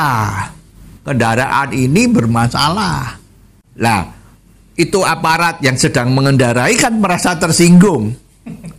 kendaraan 1.07 1.71
ini 1.71 2.11
bermasalah. 2.11 3.19
Nah 3.79 4.03
itu 4.75 4.99
aparat 5.07 5.63
yang 5.63 5.79
sedang 5.79 6.11
mengendarai 6.11 6.75
kan 6.75 6.99
merasa 6.99 7.35
tersinggung. 7.39 8.15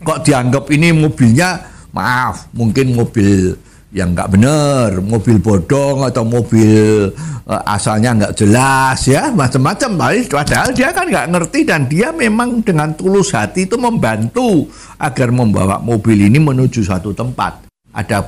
kok 0.02 0.26
dianggap 0.26 0.68
ini 0.74 0.90
mobilnya 0.92 1.62
maaf 1.94 2.50
mungkin 2.52 2.98
mobil 2.98 3.56
yang 3.92 4.16
nggak 4.16 4.32
bener, 4.32 5.04
mobil 5.04 5.36
bodong 5.44 6.08
atau 6.08 6.24
mobil 6.24 7.12
uh, 7.44 7.62
asalnya 7.68 8.16
nggak 8.16 8.34
jelas 8.40 9.00
ya 9.04 9.28
macam-macam. 9.36 10.16
Padahal 10.32 10.72
dia 10.72 10.96
kan 10.96 11.06
nggak 11.12 11.28
ngerti 11.28 11.60
dan 11.68 11.92
dia 11.92 12.16
memang 12.16 12.64
dengan 12.64 12.96
tulus 12.96 13.36
hati 13.36 13.68
itu 13.68 13.76
membantu 13.76 14.72
agar 14.96 15.36
membawa 15.36 15.84
mobil 15.84 16.24
ini 16.24 16.40
menuju 16.40 16.88
suatu 16.88 17.12
tempat. 17.12 17.68
Ada 17.92 18.24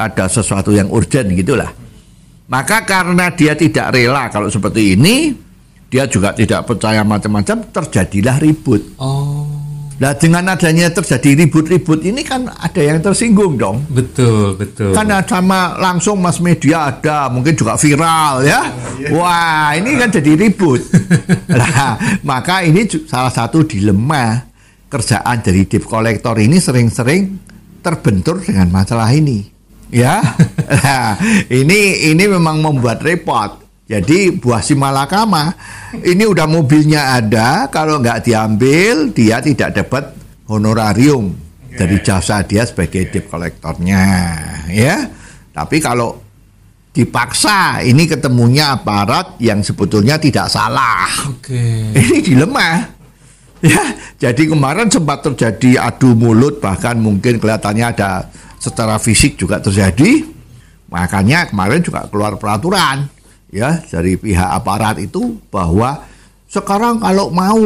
ada 0.00 0.24
sesuatu 0.32 0.72
yang 0.72 0.88
urgent 0.88 1.28
gitulah. 1.36 1.68
Maka 2.48 2.84
karena 2.88 3.28
dia 3.32 3.52
tidak 3.52 3.92
rela 3.92 4.32
kalau 4.32 4.48
seperti 4.48 4.96
ini, 4.96 5.32
dia 5.92 6.08
juga 6.08 6.32
tidak 6.32 6.64
percaya 6.68 7.04
macam-macam, 7.04 7.68
terjadilah 7.68 8.36
ribut. 8.40 8.96
Oh. 8.96 9.61
Nah 10.02 10.18
dengan 10.18 10.50
adanya 10.50 10.90
terjadi 10.90 11.46
ribut-ribut 11.46 12.02
ini 12.02 12.26
kan 12.26 12.50
ada 12.50 12.82
yang 12.82 12.98
tersinggung 12.98 13.54
dong. 13.54 13.86
Betul, 13.86 14.58
betul. 14.58 14.90
Karena 14.90 15.22
sama 15.22 15.78
langsung 15.78 16.18
mas 16.18 16.42
media 16.42 16.90
ada, 16.90 17.30
mungkin 17.30 17.54
juga 17.54 17.78
viral 17.78 18.42
ya. 18.42 18.66
Wah 19.14 19.78
ini 19.78 19.94
kan 19.94 20.10
jadi 20.10 20.34
ribut. 20.34 20.82
nah 21.54 21.94
maka 22.26 22.66
ini 22.66 22.82
salah 23.06 23.30
satu 23.30 23.62
dilema 23.62 24.42
kerjaan 24.90 25.38
dari 25.38 25.70
debt 25.70 25.86
collector 25.86 26.34
ini 26.34 26.58
sering-sering 26.58 27.38
terbentur 27.78 28.42
dengan 28.42 28.74
masalah 28.74 29.06
ini. 29.14 29.54
Ya, 29.92 30.24
nah, 30.82 31.20
ini 31.46 32.10
ini 32.10 32.24
memang 32.26 32.58
membuat 32.58 33.04
repot. 33.06 33.61
Jadi 33.92 34.32
buah 34.32 34.64
si 34.64 34.72
malakama 34.72 35.52
ini 36.00 36.24
udah 36.24 36.48
mobilnya 36.48 37.20
ada, 37.20 37.68
kalau 37.68 38.00
nggak 38.00 38.24
diambil 38.24 39.12
dia 39.12 39.44
tidak 39.44 39.76
dapat 39.76 40.16
honorarium 40.48 41.36
dari 41.76 42.00
jasa 42.00 42.40
dia 42.40 42.64
sebagai 42.64 43.12
debt 43.12 43.28
kolektornya, 43.28 44.04
ya. 44.72 45.12
Tapi 45.52 45.76
kalau 45.84 46.16
dipaksa 46.96 47.84
ini 47.84 48.08
ketemunya 48.08 48.72
aparat 48.80 49.36
yang 49.44 49.60
sebetulnya 49.60 50.16
tidak 50.16 50.48
salah. 50.48 51.12
Oke. 51.28 51.92
Ini 51.92 52.16
dilema. 52.24 52.88
Ya, 53.60 53.92
jadi 54.16 54.48
kemarin 54.48 54.88
sempat 54.88 55.20
terjadi 55.20 55.84
adu 55.84 56.16
mulut 56.16 56.64
bahkan 56.64 56.96
mungkin 56.96 57.36
kelihatannya 57.36 57.92
ada 57.92 58.32
secara 58.56 58.96
fisik 58.96 59.36
juga 59.36 59.60
terjadi. 59.60 60.24
Makanya 60.88 61.52
kemarin 61.52 61.84
juga 61.84 62.08
keluar 62.08 62.40
peraturan 62.40 63.08
ya 63.52 63.84
dari 63.84 64.16
pihak 64.16 64.48
aparat 64.48 64.96
itu 64.98 65.36
bahwa 65.52 66.08
sekarang 66.48 66.98
kalau 66.98 67.28
mau 67.28 67.60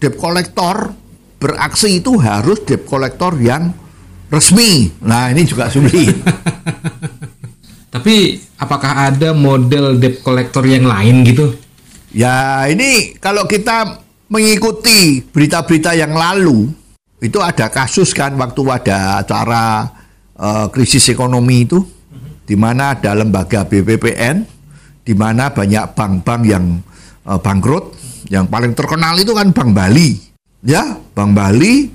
debt 0.00 0.16
collector 0.16 0.96
beraksi 1.36 2.00
itu 2.00 2.16
harus 2.16 2.64
debt 2.64 2.88
collector 2.88 3.36
yang 3.36 3.70
resmi. 4.32 4.90
Nah, 5.04 5.30
ini 5.30 5.44
juga 5.44 5.68
sulit. 5.68 6.16
Tapi 7.94 8.36
apakah 8.60 9.12
ada 9.12 9.30
model 9.36 10.00
debt 10.00 10.24
collector 10.24 10.64
yang 10.66 10.88
lain 10.88 11.22
gitu? 11.22 11.54
ya, 12.16 12.64
ini 12.68 13.16
kalau 13.20 13.44
kita 13.44 14.00
mengikuti 14.32 15.20
berita-berita 15.20 15.92
yang 15.92 16.16
lalu, 16.16 16.72
itu 17.20 17.38
ada 17.40 17.68
kasus 17.68 18.12
kan 18.12 18.36
waktu 18.36 18.60
ada 18.68 19.20
acara 19.24 19.88
uh, 20.36 20.66
krisis 20.68 21.08
ekonomi 21.08 21.64
itu 21.64 21.80
di 22.44 22.54
mana 22.54 22.92
ada 22.96 23.16
lembaga 23.16 23.64
BPPN 23.64 24.55
di 25.06 25.14
mana 25.14 25.54
banyak 25.54 25.94
bank-bank 25.94 26.42
yang 26.42 26.82
uh, 27.22 27.38
bangkrut. 27.38 27.94
Yang 28.26 28.50
paling 28.50 28.72
terkenal 28.74 29.14
itu 29.22 29.30
kan 29.30 29.54
Bank 29.54 29.70
Bali. 29.70 30.18
Ya, 30.66 30.98
Bank 31.14 31.38
Bali. 31.38 31.86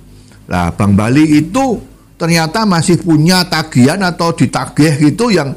Nah, 0.47 0.71
Bank 0.71 0.95
Bali 0.95 1.43
itu 1.43 1.83
ternyata 2.15 2.63
masih 2.63 3.03
punya 3.03 3.43
tagihan 3.43 3.99
atau 3.99 4.31
ditagih 4.31 5.11
gitu 5.11 5.27
yang 5.27 5.51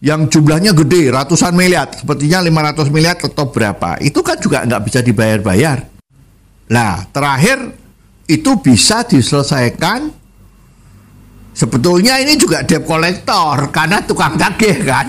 yang 0.00 0.28
jumlahnya 0.28 0.76
gede, 0.76 1.08
ratusan 1.08 1.56
miliar, 1.56 1.88
sepertinya 1.92 2.40
500 2.44 2.92
miliar 2.92 3.16
atau 3.16 3.48
berapa. 3.48 4.00
Itu 4.00 4.20
kan 4.24 4.40
juga 4.40 4.64
nggak 4.64 4.82
bisa 4.86 5.00
dibayar-bayar. 5.00 5.88
Nah, 6.68 7.04
terakhir 7.12 7.74
itu 8.28 8.58
bisa 8.60 9.06
diselesaikan 9.06 10.12
Sebetulnya 11.56 12.20
ini 12.20 12.36
juga 12.36 12.60
debt 12.60 12.84
collector 12.84 13.72
karena 13.72 14.04
tukang 14.04 14.36
tagih 14.36 14.76
kan. 14.84 15.08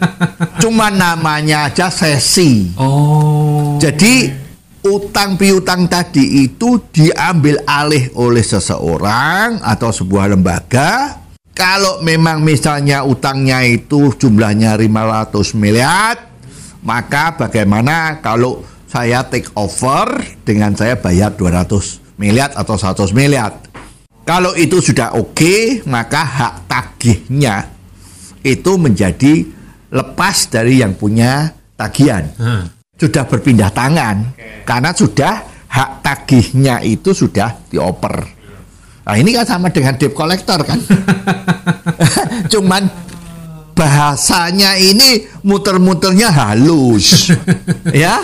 Cuma 0.62 0.92
namanya 0.92 1.72
aja 1.72 1.88
sesi. 1.88 2.76
Oh. 2.76 3.80
Jadi 3.80 4.28
utang 4.84 5.40
piutang 5.40 5.88
tadi 5.88 6.44
itu 6.44 6.76
diambil 6.92 7.64
alih 7.64 8.12
oleh 8.20 8.44
seseorang 8.44 9.64
atau 9.64 9.88
sebuah 9.88 10.36
lembaga. 10.36 11.24
Kalau 11.56 12.04
memang 12.04 12.44
misalnya 12.44 13.08
utangnya 13.08 13.64
itu 13.64 14.12
jumlahnya 14.12 14.76
500 14.76 15.56
miliar, 15.56 16.14
maka 16.84 17.32
bagaimana 17.34 18.20
kalau 18.20 18.60
saya 18.84 19.24
take 19.24 19.48
over 19.56 20.20
dengan 20.44 20.76
saya 20.76 21.00
bayar 21.00 21.32
200 21.32 22.20
miliar 22.20 22.52
atau 22.52 22.76
100 22.76 23.10
miliar? 23.16 23.56
Kalau 24.28 24.52
itu 24.52 24.84
sudah 24.84 25.16
oke, 25.16 25.32
okay, 25.32 25.62
maka 25.88 26.20
hak 26.20 26.54
tagihnya 26.68 27.64
itu 28.44 28.76
menjadi 28.76 29.40
lepas 29.88 30.52
dari 30.52 30.84
yang 30.84 30.92
punya 31.00 31.48
tagihan. 31.72 32.28
Hmm. 32.36 32.68
Sudah 32.92 33.24
berpindah 33.24 33.72
tangan 33.72 34.36
okay. 34.36 34.68
karena 34.68 34.92
sudah 34.92 35.32
hak 35.72 36.04
tagihnya 36.04 36.84
itu 36.84 37.16
sudah 37.16 37.56
dioper. 37.72 38.20
Nah, 39.08 39.16
ini 39.16 39.32
kan 39.32 39.48
sama 39.48 39.72
dengan 39.72 39.96
debt 39.96 40.12
collector 40.12 40.60
kan. 40.60 40.76
Cuman 42.52 42.84
bahasanya 43.72 44.76
ini 44.76 45.24
muter-muternya 45.40 46.28
halus. 46.28 47.32
ya. 48.04 48.20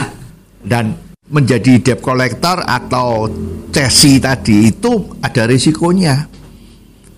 Dan 0.60 1.03
menjadi 1.34 1.82
debt 1.82 1.98
collector 1.98 2.62
atau 2.62 3.26
cesi 3.74 4.22
tadi 4.22 4.70
itu 4.70 5.18
ada 5.18 5.50
risikonya. 5.50 6.30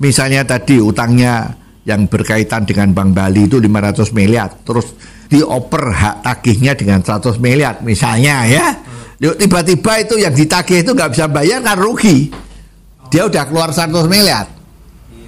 Misalnya 0.00 0.48
tadi 0.48 0.80
utangnya 0.80 1.52
yang 1.84 2.08
berkaitan 2.08 2.64
dengan 2.64 2.96
Bank 2.96 3.12
Bali 3.12 3.44
itu 3.44 3.60
500 3.60 4.16
miliar, 4.16 4.48
terus 4.64 4.96
dioper 5.28 5.92
hak 5.92 6.24
tagihnya 6.24 6.72
dengan 6.72 7.04
100 7.04 7.36
miliar 7.36 7.84
misalnya 7.84 8.48
ya. 8.48 8.66
Tiba-tiba 9.20 9.92
itu 10.00 10.16
yang 10.16 10.32
ditagih 10.32 10.80
itu 10.80 10.96
nggak 10.96 11.12
bisa 11.12 11.28
bayar 11.28 11.60
kan 11.60 11.76
rugi. 11.76 12.32
Dia 13.12 13.28
udah 13.28 13.44
keluar 13.46 13.70
100 13.70 14.08
miliar. 14.08 14.44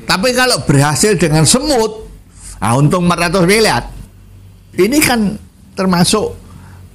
Tapi 0.09 0.33
kalau 0.33 0.65
berhasil 0.65 1.15
dengan 1.21 1.45
semut, 1.45 2.09
nah 2.57 2.73
untung 2.75 3.05
400 3.05 3.45
miliar. 3.45 3.85
Ini 4.75 4.99
kan 5.05 5.37
termasuk 5.77 6.35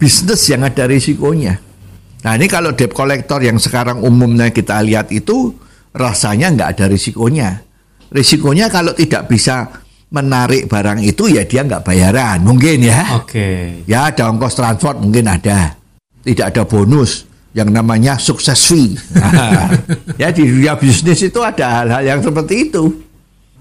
bisnis 0.01 0.41
yang 0.49 0.67
ada 0.67 0.84
risikonya. 0.89 1.62
Nah 2.23 2.39
ini 2.39 2.47
kalau 2.47 2.71
debt 2.71 2.95
collector 2.95 3.43
yang 3.43 3.59
sekarang 3.59 3.99
umumnya 3.99 4.47
kita 4.49 4.79
lihat 4.79 5.12
itu 5.12 5.51
rasanya 5.91 6.49
nggak 6.55 6.69
ada 6.79 6.86
risikonya. 6.88 7.62
Risikonya 8.09 8.71
kalau 8.71 8.95
tidak 8.95 9.27
bisa 9.27 9.83
menarik 10.13 10.69
barang 10.69 11.01
itu 11.01 11.27
ya 11.27 11.43
dia 11.43 11.67
nggak 11.67 11.83
bayaran 11.83 12.39
mungkin 12.45 12.88
ya. 12.88 13.19
Oke. 13.19 13.27
Okay. 13.27 13.63
Ya 13.89 14.07
ada 14.07 14.31
ongkos 14.31 14.55
transport 14.55 15.03
mungkin 15.03 15.27
ada. 15.27 15.75
Tidak 16.23 16.55
ada 16.55 16.63
bonus 16.63 17.27
yang 17.51 17.69
namanya 17.69 18.15
sukses 18.15 18.57
fee. 18.71 18.95
Nah, 19.13 19.69
ya 20.21 20.31
di 20.31 20.47
dunia 20.47 20.79
bisnis 20.79 21.21
itu 21.21 21.39
ada 21.43 21.83
hal-hal 21.83 22.03
yang 22.07 22.19
seperti 22.23 22.71
itu. 22.71 23.03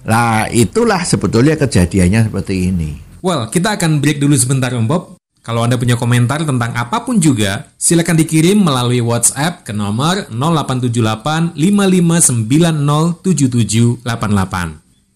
Nah 0.06 0.46
itulah 0.50 1.02
sebetulnya 1.02 1.58
kejadiannya 1.58 2.30
seperti 2.30 2.70
ini. 2.70 2.90
Well, 3.22 3.46
kita 3.50 3.78
akan 3.78 4.02
break 4.02 4.18
dulu 4.18 4.34
sebentar 4.34 4.74
Om 4.74 4.86
Bob. 4.90 5.21
Kalau 5.42 5.66
Anda 5.66 5.74
punya 5.74 5.98
komentar 5.98 6.46
tentang 6.46 6.70
apa 6.70 7.02
pun 7.02 7.18
juga, 7.18 7.66
silakan 7.74 8.14
dikirim 8.14 8.62
melalui 8.62 9.02
WhatsApp 9.02 9.66
ke 9.66 9.74
nomor 9.74 10.30
0878 10.30 11.58
55907788. 11.58 14.06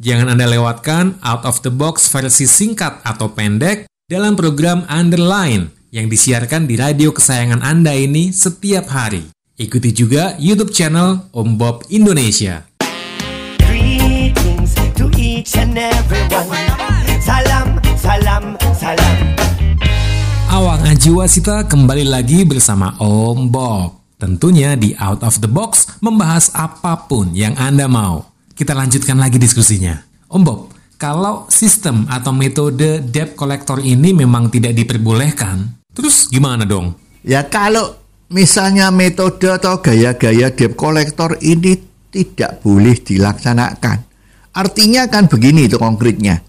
Jangan 0.03 0.27
Anda 0.35 0.51
lewatkan 0.51 1.23
out 1.23 1.47
of 1.47 1.63
the 1.63 1.71
box 1.71 2.11
versi 2.11 2.51
singkat 2.51 3.07
atau 3.07 3.39
pendek 3.39 3.87
dalam 4.11 4.35
program 4.35 4.83
Underline 4.91 5.71
yang 5.95 6.11
disiarkan 6.11 6.67
di 6.67 6.75
radio 6.75 7.15
kesayangan 7.15 7.63
Anda 7.63 7.95
ini 7.95 8.35
setiap 8.35 8.91
hari. 8.91 9.31
Ikuti 9.55 9.95
juga 9.95 10.35
YouTube 10.43 10.75
channel 10.75 11.31
Om 11.31 11.55
Bob 11.55 11.87
Indonesia. 11.87 12.67
Greetings 13.63 14.75
to 14.99 15.07
each 15.15 15.55
and 15.55 15.79
everyone. 15.79 16.66
Awang 20.57 20.89
Ajiwasita 20.89 21.69
kembali 21.69 22.09
lagi 22.09 22.41
bersama 22.49 22.97
Om 22.97 23.53
Bob. 23.53 24.17
Tentunya 24.17 24.73
di 24.73 24.97
Out 24.97 25.21
of 25.21 25.37
the 25.45 25.51
Box 25.53 26.01
membahas 26.01 26.49
apa 26.57 26.97
pun 27.05 27.29
yang 27.37 27.53
Anda 27.61 27.85
mau. 27.85 28.25
Kita 28.57 28.73
lanjutkan 28.73 29.21
lagi 29.21 29.37
diskusinya. 29.37 30.01
Om 30.33 30.41
Bob, 30.41 30.73
kalau 30.97 31.45
sistem 31.53 32.09
atau 32.09 32.33
metode 32.33 33.05
debt 33.05 33.37
collector 33.37 33.85
ini 33.85 34.17
memang 34.17 34.49
tidak 34.49 34.73
diperbolehkan, 34.73 35.77
terus 35.93 36.33
gimana 36.33 36.65
dong? 36.65 36.97
Ya 37.21 37.45
kalau 37.45 37.93
misalnya 38.33 38.89
metode 38.89 39.53
atau 39.53 39.85
gaya-gaya 39.85 40.49
debt 40.57 40.73
collector 40.73 41.37
ini 41.45 41.85
tidak 42.09 42.65
boleh 42.65 42.97
dilaksanakan. 42.97 44.09
Artinya 44.57 45.05
kan 45.05 45.29
begini 45.29 45.69
itu 45.69 45.77
konkretnya. 45.77 46.41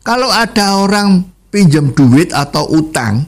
Kalau 0.00 0.32
ada 0.32 0.80
orang 0.80 1.35
pinjam 1.52 1.92
duit 1.94 2.34
atau 2.34 2.68
utang, 2.72 3.24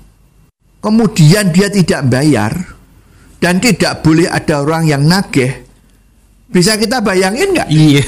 kemudian 0.80 1.50
dia 1.54 1.68
tidak 1.70 2.06
bayar, 2.10 2.52
dan 3.38 3.62
tidak 3.62 4.02
boleh 4.02 4.26
ada 4.26 4.62
orang 4.62 4.84
yang 4.86 5.02
nagih, 5.06 5.64
bisa 6.48 6.74
kita 6.80 7.02
bayangin 7.04 7.54
nggak? 7.54 7.68
Iya. 7.68 8.04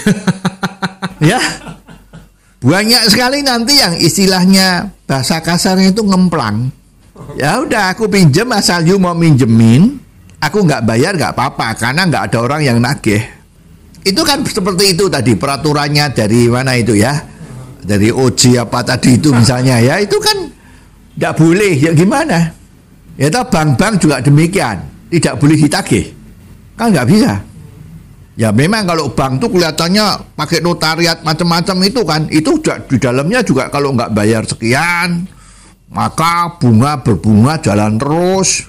ya 1.36 1.40
banyak 2.60 3.08
sekali 3.08 3.40
nanti 3.40 3.80
yang 3.80 3.96
istilahnya 3.96 4.92
bahasa 5.08 5.40
kasarnya 5.40 5.96
itu 5.96 6.04
ngemplang 6.04 6.68
ya 7.36 7.60
udah 7.64 7.96
aku 7.96 8.04
pinjem 8.08 8.48
asal 8.52 8.84
you 8.84 9.00
mau 9.00 9.16
minjemin 9.16 9.96
aku 10.40 10.68
nggak 10.68 10.84
bayar 10.84 11.16
nggak 11.16 11.32
apa-apa 11.32 11.76
karena 11.76 12.04
nggak 12.04 12.22
ada 12.32 12.38
orang 12.44 12.60
yang 12.64 12.78
nagih 12.80 13.24
itu 14.04 14.20
kan 14.24 14.44
seperti 14.44 14.96
itu 14.96 15.08
tadi 15.08 15.36
peraturannya 15.36 16.12
dari 16.12 16.48
mana 16.52 16.76
itu 16.76 16.96
ya 16.96 17.16
dari 17.84 18.12
OJ 18.12 18.60
apa 18.62 18.84
tadi 18.84 19.16
itu 19.16 19.32
misalnya 19.32 19.80
ya 19.80 20.00
itu 20.00 20.16
kan 20.20 20.48
nggak 21.16 21.34
boleh. 21.36 21.74
Ya 21.76 21.92
gimana? 21.92 22.52
Ya 23.20 23.28
bank-bank 23.28 24.00
juga 24.00 24.24
demikian. 24.24 24.80
Tidak 25.10 25.36
boleh 25.36 25.56
ditagih. 25.58 26.14
Kan 26.78 26.94
nggak 26.96 27.08
bisa. 27.10 27.44
Ya 28.40 28.48
memang 28.56 28.88
kalau 28.88 29.12
bank 29.12 29.36
tuh 29.36 29.52
kelihatannya 29.52 30.32
pakai 30.32 30.64
notariat 30.64 31.20
macam-macam 31.20 31.76
itu 31.84 32.00
kan, 32.08 32.24
itu 32.32 32.56
juga 32.56 32.80
di 32.88 32.96
dalamnya 32.96 33.44
juga 33.44 33.68
kalau 33.68 33.92
nggak 33.92 34.16
bayar 34.16 34.48
sekian, 34.48 35.28
maka 35.92 36.56
bunga 36.56 37.04
berbunga 37.04 37.60
jalan 37.60 38.00
terus. 38.00 38.64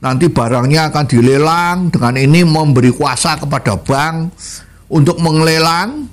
Nanti 0.00 0.32
barangnya 0.32 0.88
akan 0.88 1.04
dilelang 1.04 1.76
dengan 1.92 2.16
ini 2.16 2.40
memberi 2.40 2.88
kuasa 2.88 3.36
kepada 3.36 3.76
bank 3.76 4.32
untuk 4.88 5.20
menglelang. 5.20 6.08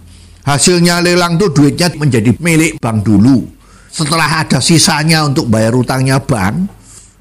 Hasilnya 0.50 1.06
lelang 1.06 1.38
tuh 1.38 1.54
duitnya 1.54 1.94
menjadi 1.94 2.34
milik 2.42 2.82
bank 2.82 3.06
dulu. 3.06 3.46
Setelah 3.94 4.42
ada 4.42 4.58
sisanya 4.58 5.22
untuk 5.22 5.46
bayar 5.46 5.78
utangnya 5.78 6.18
bank, 6.18 6.66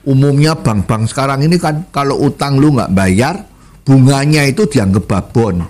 umumnya 0.08 0.56
bank-bank 0.56 1.12
sekarang 1.12 1.44
ini 1.44 1.60
kan 1.60 1.92
kalau 1.92 2.16
utang 2.24 2.56
lu 2.56 2.72
nggak 2.72 2.88
bayar, 2.88 3.44
bunganya 3.84 4.48
itu 4.48 4.64
dianggap 4.64 5.04
babon. 5.04 5.60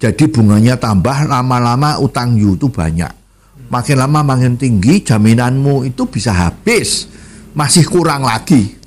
Jadi 0.00 0.32
bunganya 0.32 0.80
tambah 0.80 1.28
lama-lama 1.28 2.00
utang 2.00 2.40
you 2.40 2.56
itu 2.56 2.72
banyak. 2.72 3.12
Makin 3.68 3.96
lama 4.00 4.24
makin 4.24 4.56
tinggi 4.56 5.04
jaminanmu 5.04 5.84
itu 5.84 6.08
bisa 6.08 6.32
habis. 6.32 7.04
Masih 7.52 7.84
kurang 7.84 8.24
lagi. 8.24 8.80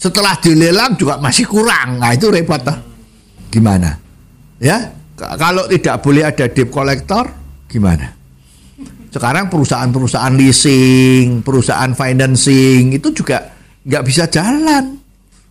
Setelah 0.00 0.40
dilelang 0.40 0.96
juga 0.96 1.20
masih 1.20 1.44
kurang. 1.44 2.00
Nah 2.00 2.16
itu 2.16 2.32
repot. 2.32 2.64
Gimana? 3.52 4.00
Ya, 4.56 4.96
kalau 5.36 5.68
tidak 5.68 6.00
boleh 6.00 6.24
ada 6.24 6.48
debt 6.48 6.72
collector 6.72 7.41
gimana? 7.72 8.12
Sekarang 9.12 9.48
perusahaan-perusahaan 9.48 10.36
leasing, 10.36 11.40
perusahaan 11.40 11.92
financing 11.92 12.96
itu 12.96 13.08
juga 13.12 13.52
nggak 13.84 14.04
bisa 14.04 14.24
jalan 14.28 15.00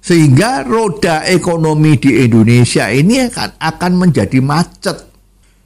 sehingga 0.01 0.65
roda 0.65 1.21
ekonomi 1.29 1.93
di 2.01 2.25
Indonesia 2.25 2.89
ini 2.89 3.21
akan, 3.29 3.49
akan 3.61 3.91
menjadi 4.01 4.41
macet. 4.41 4.97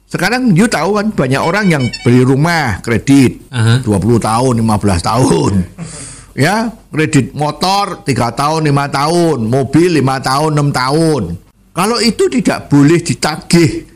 Sekarang 0.06 0.52
you 0.52 0.68
tahu 0.68 1.00
kan 1.00 1.08
banyak 1.10 1.40
orang 1.40 1.66
yang 1.72 1.84
beli 2.04 2.22
rumah 2.22 2.78
kredit 2.84 3.48
Aha. 3.50 3.80
20 3.80 4.20
tahun, 4.20 4.54
15 4.60 5.00
tahun. 5.02 5.52
ya, 6.36 6.68
kredit 6.92 7.32
motor 7.32 8.04
3 8.04 8.12
tahun, 8.36 8.60
5 8.70 8.86
tahun, 8.92 9.38
mobil 9.48 9.90
5 9.98 10.20
tahun, 10.20 10.50
6 10.52 10.68
tahun. 10.70 11.22
Kalau 11.72 11.98
itu 12.04 12.24
tidak 12.28 12.68
boleh 12.68 13.00
ditagih 13.00 13.88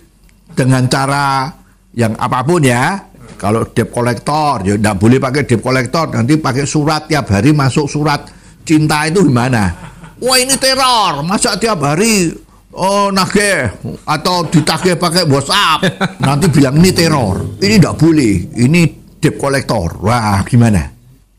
dengan 0.56 0.88
cara 0.88 1.52
yang 1.94 2.14
apa 2.18 2.42
pun 2.42 2.62
ya. 2.62 3.06
Kalau 3.40 3.64
debt 3.72 3.88
collector, 3.88 4.60
ya 4.68 4.76
tidak 4.76 4.96
boleh 5.00 5.16
pakai 5.16 5.48
debt 5.48 5.64
collector, 5.64 6.12
nanti 6.12 6.36
pakai 6.36 6.68
surat 6.68 7.08
tiap 7.08 7.24
hari 7.32 7.56
masuk 7.56 7.88
surat 7.88 8.28
cinta 8.68 9.08
itu 9.08 9.24
gimana? 9.24 9.90
wah 10.20 10.36
ini 10.36 10.54
teror. 10.60 11.24
Masa 11.24 11.56
tiap 11.56 11.80
hari 11.80 12.28
oh 12.76 13.08
nagih 13.08 13.72
atau 14.04 14.46
ditagih 14.46 14.94
pakai 15.00 15.24
WhatsApp 15.26 15.80
nanti 16.20 16.46
bilang 16.52 16.76
ini 16.78 16.90
teror. 16.92 17.56
Ini 17.58 17.80
tidak 17.80 17.96
boleh. 17.96 18.34
Ini 18.60 18.80
debt 19.18 19.40
collector 19.40 20.04
wah 20.04 20.44
gimana? 20.44 20.84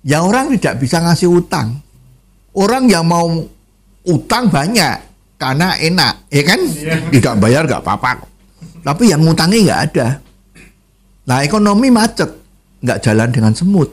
Ya 0.02 0.26
orang 0.26 0.58
tidak 0.58 0.82
bisa 0.82 0.98
ngasih 1.06 1.30
utang. 1.30 1.78
Orang 2.58 2.90
yang 2.90 3.08
mau 3.08 3.30
utang 4.10 4.50
banyak 4.50 4.98
karena 5.38 5.78
enak 5.78 6.28
ya 6.34 6.44
kan? 6.44 6.60
Tidak 7.14 7.34
bayar 7.38 7.70
nggak 7.70 7.86
apa-apa. 7.86 8.26
Tapi 8.82 9.14
yang 9.14 9.22
ngutangi 9.22 9.70
nggak 9.70 9.82
ada 9.94 10.31
nah 11.32 11.40
ekonomi 11.48 11.88
macet 11.88 12.28
nggak 12.84 13.00
jalan 13.00 13.32
dengan 13.32 13.56
semut 13.56 13.88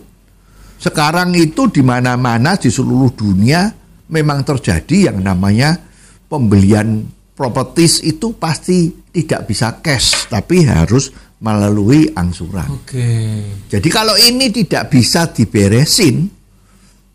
sekarang 0.82 1.30
itu 1.38 1.70
di 1.70 1.86
mana-mana 1.86 2.58
di 2.58 2.66
seluruh 2.66 3.14
dunia 3.14 3.70
memang 4.10 4.42
terjadi 4.42 5.14
yang 5.14 5.22
namanya 5.22 5.78
pembelian 6.26 7.06
properties 7.38 8.02
itu 8.02 8.34
pasti 8.34 8.90
tidak 9.14 9.46
bisa 9.46 9.78
cash 9.78 10.26
tapi 10.26 10.66
harus 10.66 11.14
melalui 11.38 12.10
angsuran. 12.18 12.66
Oke. 12.82 13.06
Jadi 13.70 13.88
kalau 13.90 14.18
ini 14.18 14.50
tidak 14.50 14.90
bisa 14.90 15.30
diberesin 15.30 16.26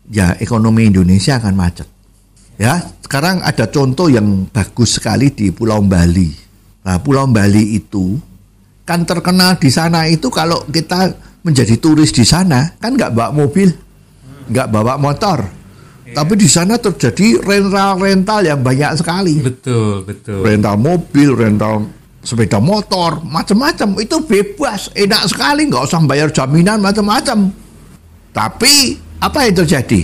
ya 0.08 0.36
ekonomi 0.40 0.88
Indonesia 0.88 1.36
akan 1.36 1.54
macet. 1.54 1.88
Ya, 2.54 2.78
sekarang 3.02 3.42
ada 3.42 3.66
contoh 3.66 4.06
yang 4.06 4.46
bagus 4.48 4.96
sekali 5.02 5.34
di 5.34 5.50
Pulau 5.50 5.82
Bali. 5.82 6.30
Nah, 6.86 7.02
Pulau 7.02 7.26
Bali 7.26 7.74
itu 7.74 8.14
kan 8.84 9.08
terkenal 9.08 9.56
di 9.56 9.72
sana 9.72 10.04
itu 10.06 10.28
kalau 10.28 10.62
kita 10.68 11.16
menjadi 11.44 11.76
turis 11.80 12.12
di 12.12 12.24
sana 12.24 12.72
kan 12.80 12.96
nggak 12.96 13.12
bawa 13.12 13.32
mobil, 13.32 13.68
nggak 14.48 14.68
bawa 14.68 15.00
motor, 15.00 15.44
tapi 16.14 16.32
di 16.36 16.46
sana 16.46 16.76
terjadi 16.76 17.42
rental-rental 17.42 18.40
yang 18.44 18.60
banyak 18.60 18.92
sekali. 19.00 19.40
Betul, 19.40 20.04
betul. 20.04 20.44
Rental 20.44 20.76
mobil, 20.76 21.32
rental 21.32 21.90
sepeda 22.22 22.62
motor, 22.62 23.24
macam-macam. 23.24 23.98
Itu 24.00 24.22
bebas, 24.22 24.92
enak 24.94 25.22
sekali, 25.32 25.68
nggak 25.68 25.84
usah 25.84 26.00
bayar 26.06 26.28
jaminan 26.30 26.78
macam-macam. 26.78 27.50
Tapi 28.30 28.74
apa 29.20 29.38
yang 29.48 29.54
terjadi? 29.64 30.00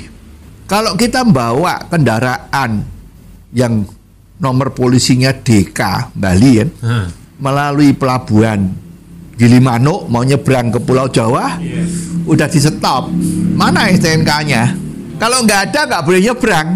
Kalau 0.66 0.95
kita 0.95 1.27
membawa 1.27 1.83
kendaraan 1.87 2.87
yang 3.55 3.87
nomor 4.38 4.71
polisinya 4.73 5.35
DK 5.35 6.14
Bali 6.14 6.53
kan, 6.62 6.69
Hah. 6.81 7.07
Melalui 7.40 7.96
pelabuhan 7.96 8.70
Gilimanuk 9.40 10.12
mau 10.12 10.20
nyebrang 10.20 10.68
ke 10.68 10.76
Pulau 10.85 11.09
Jawa, 11.09 11.57
udah 12.29 12.44
di 12.44 12.61
stop. 12.61 13.09
Mana 13.57 13.88
STNK-nya? 13.88 14.76
Kalau 15.16 15.40
nggak 15.48 15.72
ada 15.72 15.81
nggak 15.88 16.03
boleh 16.05 16.20
nyebrang. 16.29 16.68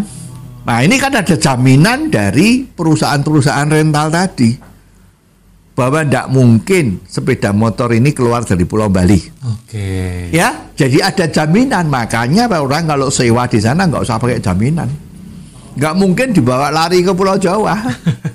Nah 0.65 0.81
ini 0.81 0.97
kan 0.97 1.13
ada 1.13 1.37
jaminan 1.37 2.09
dari 2.09 2.65
perusahaan-perusahaan 2.65 3.69
rental 3.69 4.09
tadi 4.09 4.49
bahwa 5.77 6.01
tidak 6.01 6.25
mungkin 6.33 7.05
sepeda 7.05 7.53
motor 7.53 7.93
ini 7.93 8.09
keluar 8.17 8.41
dari 8.41 8.65
Pulau 8.65 8.89
Bali. 8.89 9.21
Oke. 9.45 10.33
Ya, 10.33 10.73
jadi 10.73 11.05
ada 11.05 11.29
jaminan. 11.29 11.85
Makanya 11.85 12.49
orang 12.49 12.89
kalau 12.89 13.13
sewa 13.13 13.45
di 13.45 13.61
sana 13.61 13.85
nggak 13.85 14.01
usah 14.01 14.17
pakai 14.17 14.41
jaminan. 14.41 14.89
Nggak 15.77 15.93
mungkin 16.01 16.33
dibawa 16.33 16.73
lari 16.73 17.05
ke 17.05 17.13
Pulau 17.13 17.37
Jawa. 17.37 17.77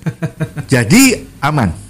jadi 0.71 1.19
aman. 1.43 1.90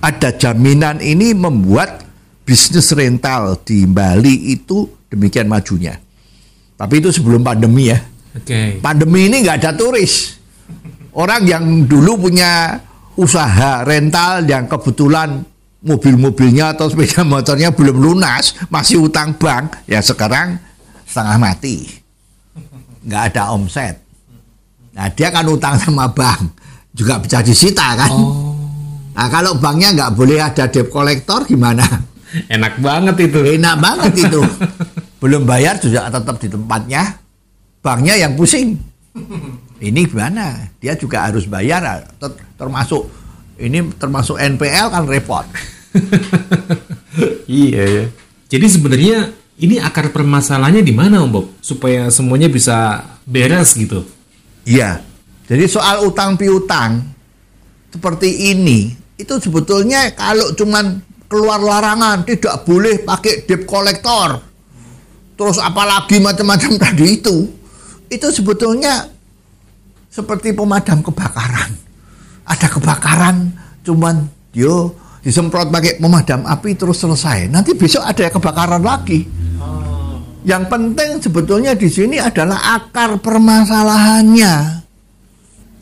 Ada 0.00 0.36
jaminan 0.36 1.00
ini 1.00 1.32
membuat 1.32 2.04
bisnis 2.46 2.92
rental 2.94 3.58
di 3.64 3.88
Bali 3.88 4.54
itu 4.54 4.86
demikian 5.10 5.48
majunya. 5.50 5.98
Tapi 6.76 7.00
itu 7.00 7.08
sebelum 7.10 7.40
pandemi 7.40 7.88
ya. 7.88 7.98
Oke. 8.36 8.78
Pandemi 8.84 9.32
ini 9.32 9.42
nggak 9.42 9.64
ada 9.64 9.72
turis. 9.72 10.36
Orang 11.16 11.48
yang 11.48 11.88
dulu 11.88 12.28
punya 12.28 12.76
usaha 13.16 13.80
rental 13.80 14.44
yang 14.44 14.68
kebetulan 14.68 15.40
mobil-mobilnya 15.80 16.76
atau 16.76 16.92
sepeda 16.92 17.24
motornya 17.24 17.72
belum 17.72 17.96
lunas, 17.96 18.52
masih 18.68 19.08
utang 19.08 19.32
bank, 19.38 19.88
ya 19.88 20.04
sekarang 20.04 20.60
setengah 21.08 21.36
mati. 21.40 21.88
Nggak 23.06 23.22
ada 23.32 23.56
omset. 23.56 23.96
Nah 24.92 25.08
dia 25.08 25.32
kan 25.32 25.46
utang 25.48 25.80
sama 25.80 26.12
bank, 26.12 26.52
juga 26.92 27.16
bisa 27.22 27.40
disita 27.40 27.96
kan. 27.96 28.12
Oh, 28.12 28.55
Nah 29.16 29.26
kalau 29.32 29.56
banknya 29.56 29.96
nggak 29.96 30.12
boleh 30.12 30.38
ada 30.44 30.68
debt 30.68 30.92
collector 30.92 31.48
gimana? 31.48 31.82
enak 32.52 32.84
banget 32.84 33.32
itu. 33.32 33.40
Enak 33.56 33.76
banget 33.80 34.12
itu. 34.28 34.40
Belum 35.16 35.48
bayar 35.48 35.80
juga 35.80 36.12
tetap 36.12 36.36
di 36.36 36.48
tempatnya. 36.52 37.16
Banknya 37.80 38.14
yang 38.20 38.36
pusing. 38.36 38.76
Ini 39.80 40.00
gimana? 40.04 40.68
Dia 40.76 40.92
juga 41.00 41.24
harus 41.24 41.48
bayar 41.48 42.12
ter- 42.20 42.44
termasuk 42.60 43.08
ini 43.56 43.88
termasuk 43.96 44.36
NPL 44.36 44.92
kan 44.92 45.08
repot. 45.08 45.48
iya 47.48 47.82
ya. 47.84 48.04
Jadi 48.52 48.66
sebenarnya 48.68 49.32
ini 49.56 49.80
akar 49.80 50.12
permasalahannya 50.12 50.84
di 50.84 50.92
mana 50.92 51.24
Om 51.24 51.30
Bob? 51.32 51.46
Supaya 51.64 52.12
semuanya 52.12 52.52
bisa 52.52 53.00
beres 53.24 53.72
gitu. 53.72 54.04
Iya. 54.68 55.00
Jadi 55.48 55.64
soal 55.70 56.04
utang 56.04 56.36
piutang 56.36 57.00
seperti 57.88 58.52
ini 58.52 59.05
itu 59.16 59.34
sebetulnya 59.40 60.12
kalau 60.12 60.52
cuman 60.52 61.00
keluar 61.26 61.58
larangan 61.58 62.22
tidak 62.28 62.68
boleh 62.68 63.00
pakai 63.00 63.48
debt 63.48 63.64
collector. 63.64 64.44
Terus 65.36 65.56
apalagi 65.60 66.20
macam-macam 66.20 66.76
tadi 66.84 67.06
itu. 67.16 67.36
Itu 68.06 68.28
sebetulnya 68.30 69.08
seperti 70.12 70.52
pemadam 70.52 71.02
kebakaran. 71.02 71.74
Ada 72.46 72.68
kebakaran 72.70 73.36
cuman 73.82 74.22
yo 74.54 74.94
disemprot 75.24 75.72
pakai 75.72 75.98
pemadam 75.98 76.44
api 76.46 76.76
terus 76.76 77.02
selesai. 77.02 77.50
Nanti 77.50 77.74
besok 77.74 78.04
ada 78.04 78.30
kebakaran 78.30 78.84
lagi. 78.84 79.26
Yang 80.46 80.64
penting 80.70 81.10
sebetulnya 81.18 81.74
di 81.74 81.90
sini 81.90 82.22
adalah 82.22 82.78
akar 82.78 83.18
permasalahannya. 83.18 84.54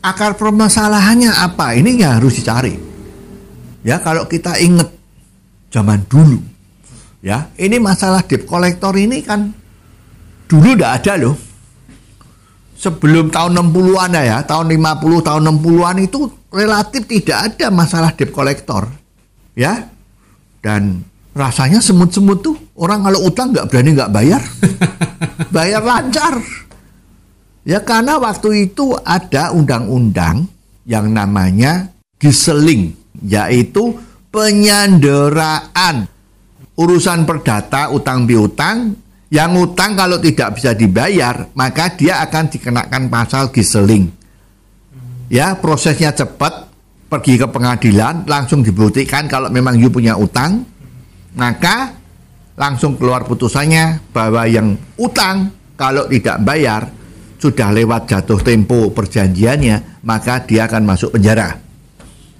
Akar 0.01 0.33
permasalahannya 0.33 1.29
apa? 1.29 1.77
Ini 1.77 2.01
yang 2.01 2.17
harus 2.17 2.41
dicari 2.41 2.84
ya 3.85 4.01
kalau 4.01 4.25
kita 4.25 4.57
ingat 4.57 4.89
zaman 5.69 6.01
dulu 6.09 6.41
ya 7.21 7.53
ini 7.61 7.77
masalah 7.77 8.25
debt 8.25 8.49
collector 8.49 8.97
ini 8.97 9.21
kan 9.21 9.53
dulu 10.49 10.73
tidak 10.73 11.05
ada 11.05 11.13
loh 11.21 11.37
sebelum 12.75 13.31
tahun 13.31 13.55
60-an 13.55 14.11
ya, 14.19 14.43
tahun 14.43 14.75
50, 14.77 15.25
tahun 15.25 15.41
60-an 15.57 15.97
itu 16.03 16.29
relatif 16.51 17.07
tidak 17.07 17.55
ada 17.55 17.67
masalah 17.71 18.11
debt 18.13 18.29
collector. 18.29 18.91
Ya. 19.55 19.89
Dan 20.59 21.01
rasanya 21.33 21.79
semut-semut 21.79 22.41
tuh 22.41 22.57
orang 22.77 23.05
kalau 23.05 23.19
utang 23.25 23.55
nggak 23.55 23.65
berani 23.71 23.89
nggak 23.95 24.13
bayar. 24.13 24.41
bayar 25.55 25.81
lancar. 25.81 26.35
Ya 27.65 27.81
karena 27.81 28.21
waktu 28.21 28.69
itu 28.69 28.93
ada 29.01 29.49
undang-undang 29.49 30.45
yang 30.85 31.09
namanya 31.09 31.89
giseling, 32.21 32.93
yaitu 33.25 33.97
penyanderaan 34.29 36.05
urusan 36.77 37.25
perdata 37.25 37.89
utang 37.89 38.29
piutang 38.29 38.93
yang 39.33 39.57
utang 39.57 39.97
kalau 39.97 40.21
tidak 40.21 40.53
bisa 40.55 40.71
dibayar, 40.77 41.49
maka 41.57 41.91
dia 41.97 42.21
akan 42.21 42.45
dikenakan 42.45 43.09
pasal 43.09 43.49
giseling. 43.49 44.07
Ya, 45.27 45.57
prosesnya 45.57 46.13
cepat, 46.13 46.69
pergi 47.09 47.41
ke 47.41 47.47
pengadilan, 47.49 48.29
langsung 48.29 48.61
dibuktikan 48.61 49.25
kalau 49.25 49.49
memang 49.49 49.81
you 49.81 49.89
punya 49.89 50.13
utang, 50.13 50.61
maka 51.33 51.97
langsung 52.53 52.95
keluar 52.95 53.25
putusannya 53.25 54.13
bahwa 54.13 54.45
yang 54.45 54.77
utang 54.95 55.49
kalau 55.73 56.05
tidak 56.07 56.39
bayar 56.45 56.87
sudah 57.41 57.73
lewat 57.73 58.05
jatuh 58.05 58.39
tempo 58.39 58.93
perjanjiannya, 58.93 60.05
maka 60.05 60.45
dia 60.45 60.69
akan 60.69 60.85
masuk 60.85 61.17
penjara. 61.17 61.64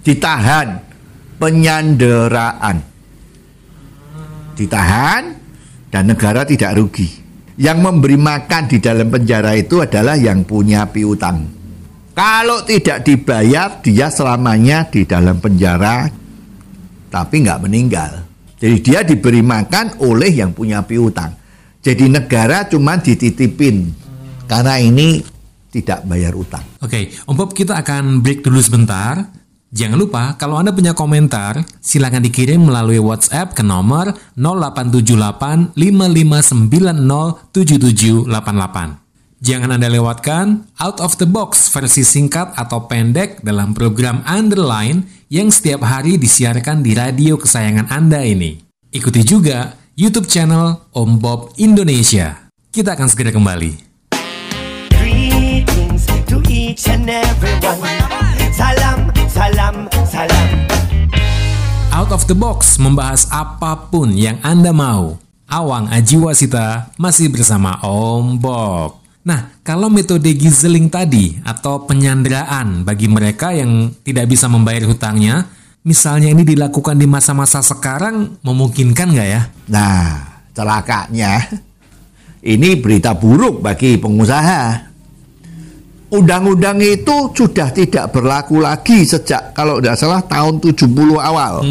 Ditahan 0.06 0.68
penyanderaan. 1.42 2.78
Ditahan 4.54 5.24
dan 5.90 6.04
negara 6.06 6.46
tidak 6.46 6.78
rugi. 6.78 7.26
Yang 7.56 7.78
memberi 7.82 8.20
makan 8.20 8.68
di 8.68 8.78
dalam 8.84 9.10
penjara 9.10 9.56
itu 9.56 9.80
adalah 9.80 10.14
yang 10.20 10.44
punya 10.44 10.86
piutang. 10.92 11.48
Kalau 12.16 12.64
tidak 12.64 13.04
dibayar, 13.04 13.80
dia 13.84 14.08
selamanya 14.08 14.88
di 14.88 15.04
dalam 15.04 15.40
penjara, 15.40 16.08
tapi 17.12 17.36
nggak 17.44 17.64
meninggal. 17.64 18.12
Jadi 18.56 18.76
dia 18.80 19.04
diberi 19.04 19.44
makan 19.44 20.00
oleh 20.04 20.32
yang 20.32 20.56
punya 20.56 20.84
piutang. 20.84 21.36
Jadi 21.84 22.08
negara 22.08 22.68
cuma 22.72 23.00
dititipin 23.00 23.92
karena 24.48 24.80
ini 24.80 25.20
tidak 25.76 26.08
bayar 26.08 26.32
utang. 26.40 26.64
Oke, 26.80 27.12
Om 27.28 27.36
Bob 27.36 27.52
kita 27.52 27.84
akan 27.84 28.24
break 28.24 28.48
dulu 28.48 28.64
sebentar. 28.64 29.35
Jangan 29.76 30.00
lupa 30.00 30.40
kalau 30.40 30.56
Anda 30.56 30.72
punya 30.72 30.96
komentar, 30.96 31.60
silakan 31.84 32.24
dikirim 32.24 32.64
melalui 32.64 32.96
WhatsApp 32.96 33.52
ke 33.52 33.60
nomor 33.60 34.16
0878 34.40 35.76
5590 35.76 37.52
7788. 37.52 39.04
Jangan 39.44 39.76
Anda 39.76 39.92
lewatkan 39.92 40.72
Out 40.80 41.04
of 41.04 41.20
the 41.20 41.28
Box 41.28 41.68
versi 41.76 42.08
singkat 42.08 42.56
atau 42.56 42.88
pendek 42.88 43.44
dalam 43.44 43.76
program 43.76 44.24
Underline 44.24 45.28
yang 45.28 45.52
setiap 45.52 45.84
hari 45.84 46.16
disiarkan 46.16 46.80
di 46.80 46.96
radio 46.96 47.36
kesayangan 47.36 47.92
Anda 47.92 48.24
ini. 48.24 48.56
Ikuti 48.96 49.28
juga 49.28 49.76
YouTube 50.00 50.32
channel 50.32 50.88
Om 50.96 51.20
Bob 51.20 51.52
Indonesia. 51.60 52.48
Kita 52.72 52.96
akan 52.96 53.12
segera 53.12 53.36
kembali. 53.36 53.72
Greetings 54.96 56.08
to 56.32 56.40
each 56.48 56.88
and 56.88 57.12
everyone. 57.12 58.16
Salam, 59.36 59.92
salam. 60.08 60.48
Out 61.92 62.16
of 62.16 62.24
the 62.24 62.32
Box 62.32 62.80
membahas 62.80 63.28
apa 63.28 63.92
pun 63.92 64.16
yang 64.16 64.40
Anda 64.40 64.72
mau. 64.72 65.20
Awang 65.52 65.92
Ajiwasita 65.92 66.96
masih 66.96 67.28
bersama 67.28 67.76
Om 67.84 68.40
Bob. 68.40 69.04
Nah, 69.28 69.60
kalau 69.60 69.92
metode 69.92 70.32
gizeling 70.32 70.88
tadi 70.88 71.36
atau 71.44 71.84
penyanderaan 71.84 72.88
bagi 72.88 73.12
mereka 73.12 73.52
yang 73.52 73.92
tidak 74.08 74.32
bisa 74.32 74.48
membayar 74.48 74.88
hutangnya, 74.88 75.52
misalnya 75.84 76.32
ini 76.32 76.48
dilakukan 76.48 76.96
di 76.96 77.04
masa-masa 77.04 77.60
sekarang, 77.60 78.40
memungkinkan 78.40 79.20
nggak 79.20 79.30
ya? 79.36 79.52
Nah, 79.68 80.32
celakanya 80.56 81.44
ini 82.40 82.80
berita 82.80 83.12
buruk 83.12 83.60
bagi 83.60 84.00
pengusaha. 84.00 84.95
Undang-undang 86.06 86.78
itu 86.86 87.34
sudah 87.34 87.74
tidak 87.74 88.14
berlaku 88.14 88.62
lagi 88.62 89.02
sejak 89.02 89.58
kalau 89.58 89.82
tidak 89.82 89.98
salah 89.98 90.22
tahun 90.22 90.62
70 90.62 90.86
awal. 91.18 91.66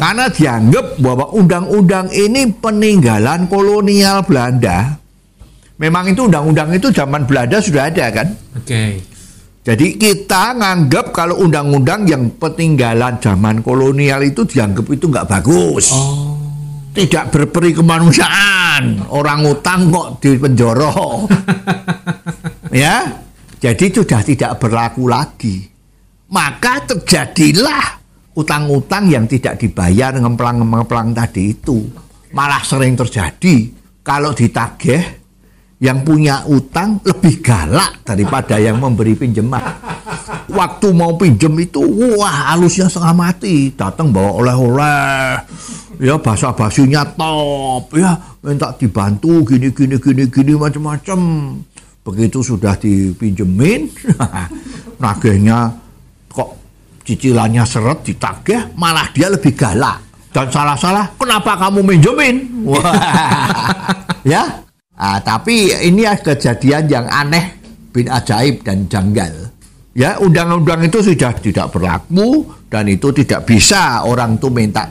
Karena 0.00 0.32
dianggap 0.32 0.96
bahwa 0.96 1.28
undang-undang 1.36 2.08
ini 2.08 2.48
peninggalan 2.48 3.44
kolonial 3.52 4.24
Belanda. 4.24 4.96
Memang 5.76 6.08
itu 6.08 6.24
undang-undang 6.24 6.72
itu 6.72 6.88
zaman 6.88 7.28
Belanda 7.28 7.60
sudah 7.60 7.92
ada 7.92 8.08
kan? 8.08 8.32
Oke. 8.56 9.04
Jadi 9.60 10.00
kita 10.00 10.56
nganggap 10.56 11.12
kalau 11.12 11.44
undang-undang 11.44 12.08
yang 12.08 12.32
peninggalan 12.40 13.20
zaman 13.20 13.60
kolonial 13.60 14.24
itu 14.24 14.48
dianggap 14.48 14.88
itu 14.88 15.04
nggak 15.12 15.28
bagus. 15.28 15.92
Oh. 15.92 16.40
Tidak 16.96 17.28
berperi 17.28 17.76
kemanusiaan. 17.76 19.12
Orang 19.12 19.44
utang 19.44 19.92
kok 19.92 20.24
di 20.24 20.40
penjoro. 20.40 21.28
ya. 22.72 23.22
Jadi 23.60 23.92
sudah 23.92 24.24
tidak 24.24 24.56
berlaku 24.56 25.04
lagi. 25.04 25.68
Maka 26.32 26.80
terjadilah 26.88 28.00
utang-utang 28.32 29.12
yang 29.12 29.28
tidak 29.28 29.60
dibayar 29.60 30.16
ngemplang-ngemplang 30.16 31.12
tadi 31.12 31.52
itu. 31.52 31.84
Malah 32.32 32.64
sering 32.64 32.96
terjadi 32.96 33.68
kalau 34.00 34.32
ditagih 34.32 35.20
yang 35.80 36.04
punya 36.04 36.44
utang 36.48 37.00
lebih 37.04 37.40
galak 37.44 38.00
daripada 38.04 38.56
yang 38.56 38.80
memberi 38.80 39.12
pinjaman. 39.12 39.60
Waktu 40.50 40.92
mau 40.92 41.16
pinjem 41.16 41.56
itu, 41.62 41.80
wah 42.16 42.52
halusnya 42.52 42.88
setengah 42.88 43.16
mati. 43.16 43.72
Datang 43.72 44.12
bawa 44.12 44.40
oleh-oleh, 44.44 45.40
ya 46.00 46.20
bahasa 46.20 46.52
basinya 46.52 47.06
top, 47.06 47.96
ya 47.96 48.12
minta 48.40 48.72
dibantu 48.76 49.44
gini 49.46 49.72
gini 49.72 49.96
gini 50.00 50.24
gini 50.28 50.52
macam-macam. 50.56 51.20
Begitu 52.00 52.40
sudah 52.40 52.80
dipinjemin, 52.80 53.92
nagihnya 55.04 55.68
kok 56.32 56.56
cicilannya 57.04 57.60
seret 57.68 58.00
ditagih, 58.08 58.72
malah 58.72 59.04
dia 59.12 59.28
lebih 59.28 59.52
galak. 59.52 60.00
Dan 60.32 60.48
salah-salah, 60.48 61.12
kenapa 61.20 61.60
kamu 61.60 61.80
minjemin? 61.84 62.36
Ya. 64.20 64.44
Ah, 65.00 65.16
tapi 65.16 65.72
ini 65.80 66.04
kejadian 66.04 66.84
yang 66.92 67.08
aneh, 67.08 67.56
bin 67.88 68.04
ajaib 68.04 68.60
dan 68.60 68.84
janggal. 68.84 69.48
Ya, 69.96 70.20
undang-undang 70.20 70.84
itu 70.84 71.00
sudah 71.00 71.32
tidak 71.40 71.72
berlaku 71.72 72.44
dan 72.68 72.84
itu 72.84 73.08
tidak 73.16 73.48
bisa 73.48 74.04
orang 74.04 74.36
tuh 74.36 74.52
minta 74.52 74.84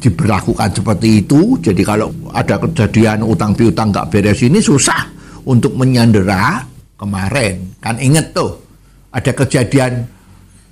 diberlakukan 0.00 0.72
seperti 0.72 1.20
itu. 1.20 1.60
Jadi 1.60 1.84
kalau 1.84 2.08
ada 2.32 2.56
kejadian 2.64 3.28
utang 3.28 3.52
piutang 3.52 3.92
nggak 3.92 4.08
beres 4.08 4.40
ini 4.40 4.56
susah 4.56 5.11
untuk 5.48 5.74
menyandera 5.74 6.66
kemarin. 6.96 7.74
Kan 7.82 7.98
inget 7.98 8.30
tuh 8.30 8.62
ada 9.12 9.30
kejadian 9.34 10.06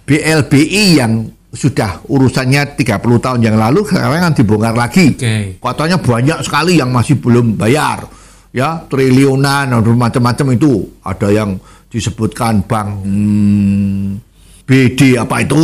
BLBI 0.07 0.85
yang 0.99 1.29
sudah 1.51 2.07
urusannya 2.07 2.79
30 2.79 3.03
tahun 3.03 3.41
yang 3.43 3.59
lalu 3.59 3.83
sekarang 3.83 4.31
kan 4.31 4.35
dibongkar 4.35 4.75
lagi. 4.75 5.19
Oke. 5.19 5.59
Katanya 5.59 5.99
banyak 5.99 6.39
sekali 6.47 6.79
yang 6.79 6.95
masih 6.95 7.19
belum 7.19 7.59
bayar. 7.59 8.07
Ya, 8.51 8.83
triliunan 8.91 9.71
atau 9.71 9.95
macam-macam 9.95 10.47
itu. 10.59 10.87
Ada 11.03 11.29
yang 11.31 11.59
disebutkan 11.91 12.67
bank 12.67 13.03
hmm, 13.03 14.07
BD 14.67 15.19
apa 15.19 15.43
itu 15.43 15.59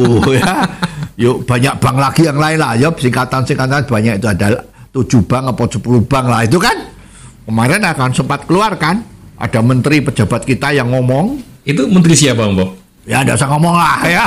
ya. 0.38 0.54
Yuk 1.16 1.48
banyak 1.48 1.74
bank 1.80 1.96
lagi 1.96 2.22
yang 2.28 2.38
lain 2.38 2.58
lah 2.60 2.76
ya 2.76 2.92
singkatan-singkatan 2.92 3.88
banyak 3.88 4.20
itu 4.20 4.28
ada 4.30 4.62
tujuh 4.92 5.24
bank 5.24 5.56
apa 5.56 5.64
10 5.64 6.06
bank 6.06 6.26
lah 6.28 6.40
itu 6.44 6.60
kan 6.60 6.76
kemarin 7.46 7.82
akan 7.86 8.10
sempat 8.12 8.44
keluar 8.44 8.76
kan 8.76 9.00
ada 9.38 9.60
menteri 9.62 10.02
pejabat 10.02 10.44
kita 10.44 10.74
yang 10.74 10.90
ngomong 10.92 11.40
Itu 11.66 11.90
menteri 11.90 12.14
siapa, 12.14 12.46
Om 12.46 12.54
Bob? 12.54 12.70
Ya 13.06 13.22
tidak 13.22 13.42
usah 13.42 13.50
ngomong 13.54 13.74
lah 13.74 13.98
ya. 14.06 14.24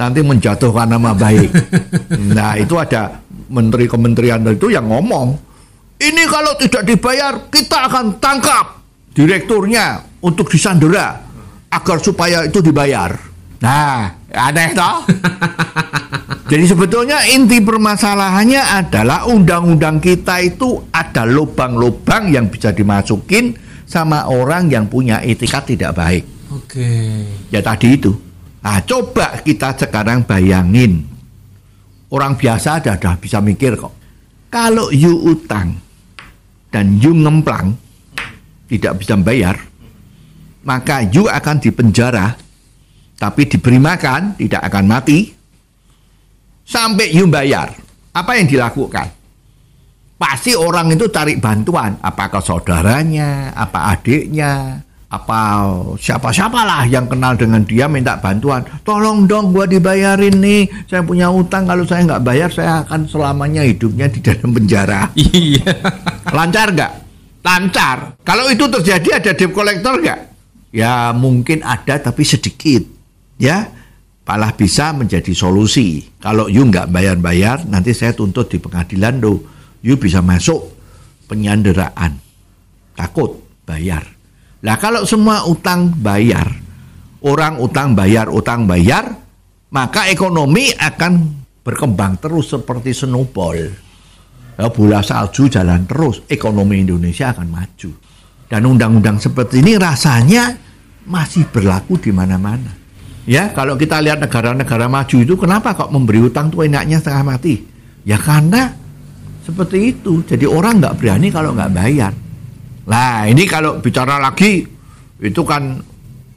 Nanti 0.00 0.20
menjatuhkan 0.20 0.88
nama 0.88 1.16
baik. 1.16 1.48
Nah 2.36 2.56
itu 2.60 2.76
ada 2.76 3.20
menteri 3.48 3.88
kementerian 3.88 4.44
itu 4.48 4.68
yang 4.68 4.88
ngomong. 4.88 5.36
Ini 5.98 6.22
kalau 6.28 6.56
tidak 6.60 6.84
dibayar 6.88 7.48
kita 7.52 7.88
akan 7.88 8.16
tangkap 8.16 8.80
direkturnya 9.16 10.04
untuk 10.20 10.52
disandera 10.52 11.20
agar 11.68 11.96
supaya 12.00 12.44
itu 12.48 12.64
dibayar. 12.64 13.12
Nah, 13.58 14.14
aneh 14.30 14.70
toh? 14.72 15.02
Jadi 16.48 16.64
sebetulnya 16.64 17.28
inti 17.28 17.60
permasalahannya 17.60 18.80
adalah 18.80 19.28
undang-undang 19.28 20.00
kita 20.00 20.40
itu 20.40 20.80
ada 20.88 21.28
lubang-lubang 21.28 22.32
yang 22.32 22.48
bisa 22.48 22.72
dimasukin 22.72 23.52
sama 23.84 24.24
orang 24.24 24.72
yang 24.72 24.88
punya 24.88 25.20
etika 25.20 25.60
tidak 25.60 25.92
baik. 25.92 26.24
Oke. 26.48 26.88
Ya 27.52 27.60
tadi 27.60 28.00
itu. 28.00 28.16
Nah, 28.64 28.80
coba 28.80 29.44
kita 29.44 29.76
sekarang 29.76 30.24
bayangin. 30.24 31.04
Orang 32.08 32.40
biasa 32.40 32.80
ada, 32.80 32.96
ada 32.96 33.20
bisa 33.20 33.44
mikir 33.44 33.76
kok. 33.76 33.92
Kalau 34.48 34.88
you 34.88 35.12
utang 35.28 35.76
dan 36.72 36.96
you 36.96 37.12
ngemplang 37.12 37.76
tidak 38.72 39.04
bisa 39.04 39.20
bayar, 39.20 39.60
maka 40.64 41.04
you 41.12 41.28
akan 41.28 41.60
dipenjara, 41.60 42.40
tapi 43.20 43.44
diberi 43.44 43.76
makan, 43.76 44.40
tidak 44.40 44.64
akan 44.64 44.84
mati, 44.88 45.37
sampai 46.68 47.08
you 47.16 47.24
bayar. 47.24 47.72
Apa 48.12 48.36
yang 48.36 48.44
dilakukan? 48.44 49.08
Pasti 50.18 50.52
orang 50.52 50.92
itu 50.92 51.08
cari 51.08 51.38
bantuan, 51.38 51.94
apakah 52.02 52.42
saudaranya, 52.42 53.54
apa 53.54 53.94
adiknya, 53.94 54.82
apa 55.08 55.64
siapa-siapalah 55.96 56.84
yang 56.90 57.06
kenal 57.06 57.38
dengan 57.38 57.62
dia 57.62 57.86
minta 57.86 58.18
bantuan. 58.18 58.66
Tolong 58.82 59.24
dong 59.24 59.54
gua 59.54 59.64
dibayarin 59.64 60.36
nih. 60.36 60.66
Saya 60.90 61.06
punya 61.06 61.30
utang 61.30 61.64
kalau 61.64 61.86
saya 61.86 62.02
nggak 62.04 62.24
bayar 62.26 62.50
saya 62.50 62.82
akan 62.82 63.06
selamanya 63.06 63.62
hidupnya 63.62 64.10
di 64.10 64.20
dalam 64.20 64.52
penjara. 64.52 65.08
Iya. 65.16 65.70
lancar 66.34 66.74
nggak? 66.74 66.92
Lancar. 67.46 67.98
Kalau 68.26 68.50
itu 68.50 68.66
terjadi 68.66 69.22
ada 69.22 69.30
debt 69.32 69.54
collector 69.54 70.02
nggak? 70.02 70.20
Ya 70.74 71.14
mungkin 71.14 71.62
ada 71.62 71.96
tapi 72.02 72.26
sedikit. 72.26 72.82
Ya 73.38 73.70
malah 74.28 74.52
bisa 74.52 74.92
menjadi 74.92 75.32
solusi 75.32 76.04
kalau 76.20 76.52
you 76.52 76.68
nggak 76.68 76.92
bayar-bayar 76.92 77.64
nanti 77.64 77.96
saya 77.96 78.12
tuntut 78.12 78.52
di 78.52 78.60
pengadilan 78.60 79.16
do 79.16 79.40
you 79.80 79.96
bisa 79.96 80.20
masuk 80.20 80.68
penyanderaan 81.24 82.20
takut 82.92 83.40
bayar 83.64 84.18
Nah 84.58 84.74
kalau 84.74 85.06
semua 85.06 85.46
utang 85.46 85.94
bayar, 85.94 86.50
orang 87.22 87.62
utang 87.62 87.94
bayar, 87.94 88.26
utang 88.26 88.66
bayar, 88.66 89.14
maka 89.70 90.10
ekonomi 90.10 90.74
akan 90.74 91.12
berkembang 91.62 92.18
terus 92.18 92.50
seperti 92.50 92.90
snowball. 92.90 93.58
Ya, 94.58 94.66
bola 94.74 94.98
salju 95.06 95.46
jalan 95.46 95.86
terus, 95.86 96.26
ekonomi 96.26 96.82
Indonesia 96.82 97.30
akan 97.30 97.46
maju. 97.46 97.90
Dan 98.50 98.66
undang-undang 98.66 99.22
seperti 99.22 99.62
ini 99.62 99.78
rasanya 99.78 100.58
masih 101.06 101.46
berlaku 101.46 101.94
di 102.02 102.10
mana-mana. 102.10 102.74
Ya, 103.28 103.52
kalau 103.52 103.76
kita 103.76 104.00
lihat 104.00 104.24
negara-negara 104.24 104.88
maju 104.88 105.16
itu 105.20 105.36
kenapa 105.36 105.76
kok 105.76 105.92
memberi 105.92 106.24
utang 106.24 106.48
tuh 106.48 106.64
enaknya 106.64 106.96
setengah 106.96 107.36
mati? 107.36 107.60
Ya 108.08 108.16
karena 108.16 108.72
seperti 109.44 109.92
itu. 109.92 110.24
Jadi 110.24 110.48
orang 110.48 110.80
nggak 110.80 110.96
berani 110.96 111.28
kalau 111.28 111.52
nggak 111.52 111.72
bayar. 111.76 112.12
Nah 112.88 113.28
ini 113.28 113.44
kalau 113.44 113.84
bicara 113.84 114.16
lagi 114.16 114.64
itu 115.20 115.42
kan 115.44 115.76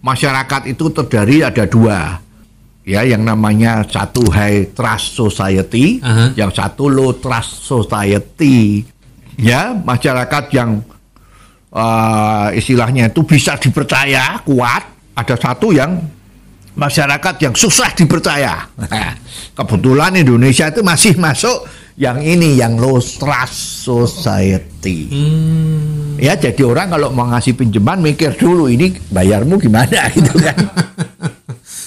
masyarakat 0.03 0.67
itu 0.67 0.91
terdiri 0.91 1.47
ada 1.47 1.63
dua 1.63 2.19
ya 2.83 3.07
yang 3.07 3.23
namanya 3.23 3.87
satu 3.87 4.27
high 4.27 4.75
trust 4.75 5.15
society, 5.15 6.03
Aha. 6.03 6.35
yang 6.35 6.51
satu 6.51 6.91
low 6.91 7.15
trust 7.15 7.63
society. 7.63 8.83
Ya 9.39 9.71
masyarakat 9.71 10.43
yang 10.51 10.83
eh, 11.71 12.47
istilahnya 12.59 13.15
itu 13.15 13.23
bisa 13.23 13.55
dipercaya 13.55 14.43
kuat, 14.43 14.83
ada 15.15 15.35
satu 15.39 15.71
yang 15.71 16.03
masyarakat 16.75 17.35
yang 17.43 17.53
susah 17.55 17.91
dipercaya. 17.95 18.67
Nah, 18.79 19.15
kebetulan 19.55 20.15
Indonesia 20.15 20.71
itu 20.71 20.81
masih 20.81 21.19
masuk 21.19 21.67
yang 21.99 22.23
ini 22.23 22.55
yang 22.55 22.79
low 22.79 22.97
trust 22.97 23.83
society. 23.83 25.11
Hmm. 25.11 26.15
Ya 26.21 26.37
jadi 26.39 26.63
orang 26.63 26.93
kalau 26.93 27.11
mau 27.11 27.27
ngasih 27.27 27.57
pinjaman 27.57 27.99
mikir 27.99 28.37
dulu 28.39 28.71
ini 28.71 28.95
bayarmu 29.11 29.59
gimana 29.59 30.07
gitu 30.15 30.31
kan. 30.39 30.57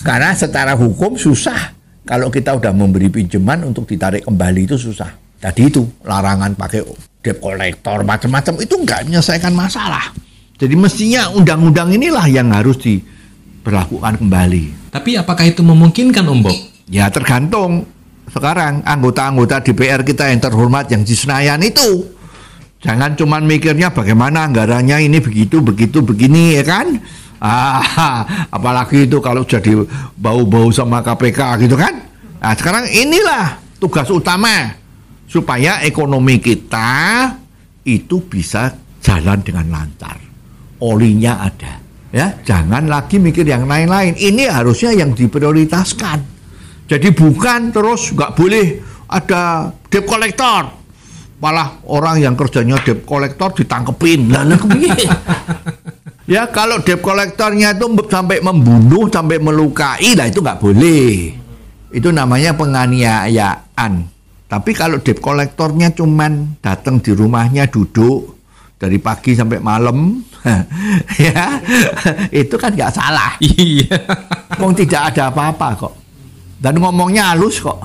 Karena 0.04 0.36
secara 0.36 0.76
hukum 0.76 1.16
susah 1.16 1.72
kalau 2.04 2.28
kita 2.28 2.52
udah 2.52 2.72
memberi 2.76 3.08
pinjaman 3.08 3.64
untuk 3.64 3.88
ditarik 3.88 4.28
kembali 4.28 4.68
itu 4.68 4.76
susah. 4.76 5.08
Tadi 5.40 5.68
itu 5.68 5.84
larangan 6.04 6.56
pakai 6.56 6.84
debt 7.24 7.40
collector 7.40 8.04
macam-macam 8.04 8.54
itu 8.60 8.74
nggak 8.76 9.00
menyelesaikan 9.08 9.52
masalah. 9.56 10.12
Jadi 10.54 10.78
mestinya 10.78 11.32
undang-undang 11.34 11.90
inilah 11.90 12.24
yang 12.30 12.52
harus 12.54 12.78
diberlakukan 13.64 14.20
kembali. 14.20 14.92
Tapi 14.92 15.16
apakah 15.16 15.48
itu 15.48 15.64
memungkinkan 15.64 16.20
Om 16.20 16.40
Bob? 16.44 16.52
Ya 16.92 17.08
tergantung. 17.08 17.88
Sekarang 18.28 18.84
anggota-anggota 18.84 19.64
DPR 19.64 20.04
kita 20.04 20.28
yang 20.28 20.44
terhormat 20.44 20.92
yang 20.92 21.00
di 21.00 21.16
Senayan 21.16 21.64
itu 21.64 22.12
jangan 22.84 23.16
cuman 23.16 23.48
mikirnya 23.48 23.88
bagaimana 23.88 24.44
anggarannya 24.44 25.08
ini 25.08 25.16
begitu 25.24 25.64
begitu 25.64 26.04
begini 26.04 26.60
ya 26.60 26.64
kan? 26.68 27.00
Ah 27.40 28.20
apalagi 28.56 29.08
itu 29.08 29.16
kalau 29.24 29.48
jadi 29.48 29.80
bau-bau 30.20 30.68
sama 30.68 31.00
KPK 31.00 31.64
gitu 31.64 31.80
kan? 31.80 32.04
Nah 32.44 32.52
sekarang 32.52 32.84
inilah 32.92 33.56
tugas 33.80 34.08
utama 34.12 34.76
supaya 35.24 35.80
ekonomi 35.80 36.36
kita 36.36 37.32
itu 37.88 38.20
bisa 38.28 38.76
jalan 39.00 39.40
dengan 39.40 39.72
lancar. 39.72 40.20
Olinya 40.80 41.44
ada 41.44 41.83
ya 42.14 42.38
jangan 42.46 42.86
lagi 42.86 43.18
mikir 43.18 43.42
yang 43.42 43.66
lain-lain. 43.66 44.14
Ini 44.14 44.46
harusnya 44.46 44.94
yang 44.94 45.10
diprioritaskan. 45.18 46.18
Jadi 46.86 47.10
bukan 47.10 47.74
terus 47.74 48.14
nggak 48.14 48.38
boleh 48.38 48.66
ada 49.10 49.74
debt 49.90 50.06
collector. 50.06 50.86
Malah 51.42 51.82
orang 51.90 52.22
yang 52.22 52.38
kerjanya 52.38 52.78
debt 52.86 53.02
collector 53.02 53.50
ditangkepin. 53.50 54.30
Lah 54.30 54.46
ya 56.32 56.46
kalau 56.54 56.78
debt 56.86 57.02
collectornya 57.02 57.74
itu 57.74 57.90
sampai 58.06 58.38
membunuh 58.38 59.10
sampai 59.10 59.42
melukai 59.42 60.14
lah 60.14 60.30
itu 60.30 60.38
nggak 60.38 60.60
boleh. 60.62 61.34
Itu 61.90 62.14
namanya 62.14 62.54
penganiayaan. 62.54 63.92
Tapi 64.46 64.70
kalau 64.70 65.02
debt 65.02 65.18
collectornya 65.18 65.90
cuman 65.90 66.62
datang 66.62 67.02
di 67.02 67.10
rumahnya 67.10 67.66
duduk 67.66 68.38
dari 68.78 69.00
pagi 69.00 69.32
sampai 69.34 69.58
malam 69.58 70.20
ya 71.24 71.58
itu 72.28 72.54
kan 72.60 72.70
nggak 72.72 72.92
salah. 72.92 73.32
Iya. 73.40 73.96
Wong 74.60 74.76
tidak 74.76 75.14
ada 75.14 75.32
apa-apa 75.32 75.68
kok. 75.76 75.94
Dan 76.60 76.80
ngomongnya 76.80 77.32
halus 77.32 77.60
kok. 77.60 77.80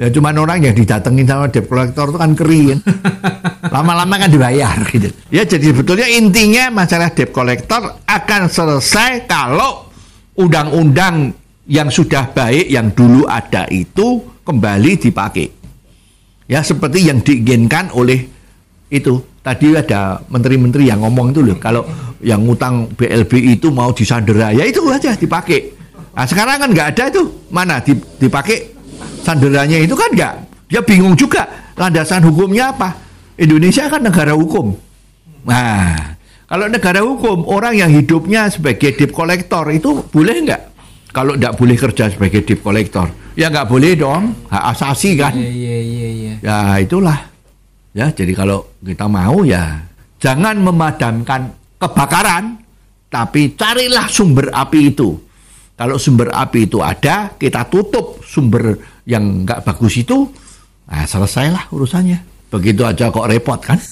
Ya 0.00 0.08
cuman 0.10 0.34
orang 0.34 0.58
yang 0.64 0.74
didatengin 0.74 1.28
sama 1.28 1.46
debt 1.46 1.68
collector 1.68 2.10
itu 2.10 2.18
kan 2.18 2.32
keren. 2.34 2.78
Lama-lama 3.74 4.14
kan 4.18 4.30
dibayar 4.30 4.74
gitu. 4.90 5.10
Ya 5.30 5.46
jadi 5.46 5.70
sebetulnya 5.70 6.08
intinya 6.10 6.72
masalah 6.72 7.12
debt 7.12 7.30
collector 7.30 8.02
akan 8.06 8.50
selesai 8.50 9.30
kalau 9.30 9.86
undang-undang 10.34 11.36
yang 11.70 11.86
sudah 11.92 12.34
baik 12.34 12.66
yang 12.66 12.90
dulu 12.90 13.28
ada 13.28 13.68
itu 13.70 14.22
kembali 14.42 14.92
dipakai. 14.98 15.46
Ya 16.50 16.66
seperti 16.66 17.06
yang 17.06 17.22
diinginkan 17.22 17.94
oleh 17.94 18.26
itu 18.90 19.31
tadi 19.42 19.74
ada 19.74 20.22
menteri-menteri 20.30 20.88
yang 20.88 21.02
ngomong 21.02 21.34
itu 21.34 21.42
loh 21.42 21.58
kalau 21.58 21.82
yang 22.22 22.46
ngutang 22.46 22.86
BLB 22.94 23.58
itu 23.58 23.74
mau 23.74 23.90
disandera 23.90 24.54
ya 24.54 24.62
itu 24.62 24.80
aja 24.86 25.18
dipakai 25.18 25.82
Nah 26.12 26.26
sekarang 26.28 26.56
kan 26.60 26.68
nggak 26.68 26.88
ada 26.96 27.04
itu 27.08 27.22
mana 27.48 27.80
dipakai 28.20 28.68
sanderanya 29.24 29.80
itu 29.80 29.96
kan 29.96 30.12
nggak. 30.12 30.34
Dia 30.68 30.80
bingung 30.84 31.16
juga 31.16 31.48
landasan 31.76 32.24
hukumnya 32.24 32.72
apa. 32.72 32.96
Indonesia 33.40 33.88
kan 33.88 34.04
negara 34.04 34.36
hukum. 34.36 34.76
Nah 35.48 36.16
kalau 36.44 36.68
negara 36.68 37.00
hukum 37.00 37.48
orang 37.48 37.80
yang 37.80 37.88
hidupnya 37.88 38.52
sebagai 38.52 38.92
debt 38.92 39.12
collector 39.16 39.64
itu 39.72 40.04
boleh 40.12 40.36
nggak? 40.44 40.62
Kalau 41.12 41.36
nggak 41.36 41.56
boleh 41.56 41.76
kerja 41.76 42.08
sebagai 42.08 42.40
debt 42.44 42.60
collector, 42.60 43.08
ya 43.36 43.48
nggak 43.48 43.68
boleh 43.68 43.96
dong. 43.96 44.36
Hak 44.52 44.64
asasi 44.76 45.16
kan. 45.16 45.32
Iya 45.32 45.48
iya 45.48 45.76
iya 45.80 46.08
iya. 46.08 46.34
Ya 46.40 46.56
itulah. 46.80 47.31
Ya 47.92 48.08
jadi 48.08 48.32
kalau 48.32 48.72
kita 48.80 49.04
mau 49.08 49.44
ya 49.44 49.84
jangan 50.16 50.56
memadamkan 50.56 51.52
kebakaran, 51.76 52.60
tapi 53.12 53.52
carilah 53.52 54.08
sumber 54.08 54.48
api 54.52 54.80
itu 54.92 55.18
kalau 55.82 55.98
sumber 55.98 56.30
api 56.30 56.70
itu 56.70 56.78
ada, 56.78 57.34
kita 57.34 57.66
tutup 57.66 58.22
sumber 58.22 58.78
yang 59.02 59.42
nggak 59.42 59.66
bagus 59.66 59.98
itu, 59.98 60.30
nah 60.86 61.02
selesailah 61.02 61.72
urusannya. 61.74 62.22
Begitu 62.54 62.86
aja 62.86 63.10
kok 63.10 63.26
repot 63.26 63.58
kan? 63.58 63.82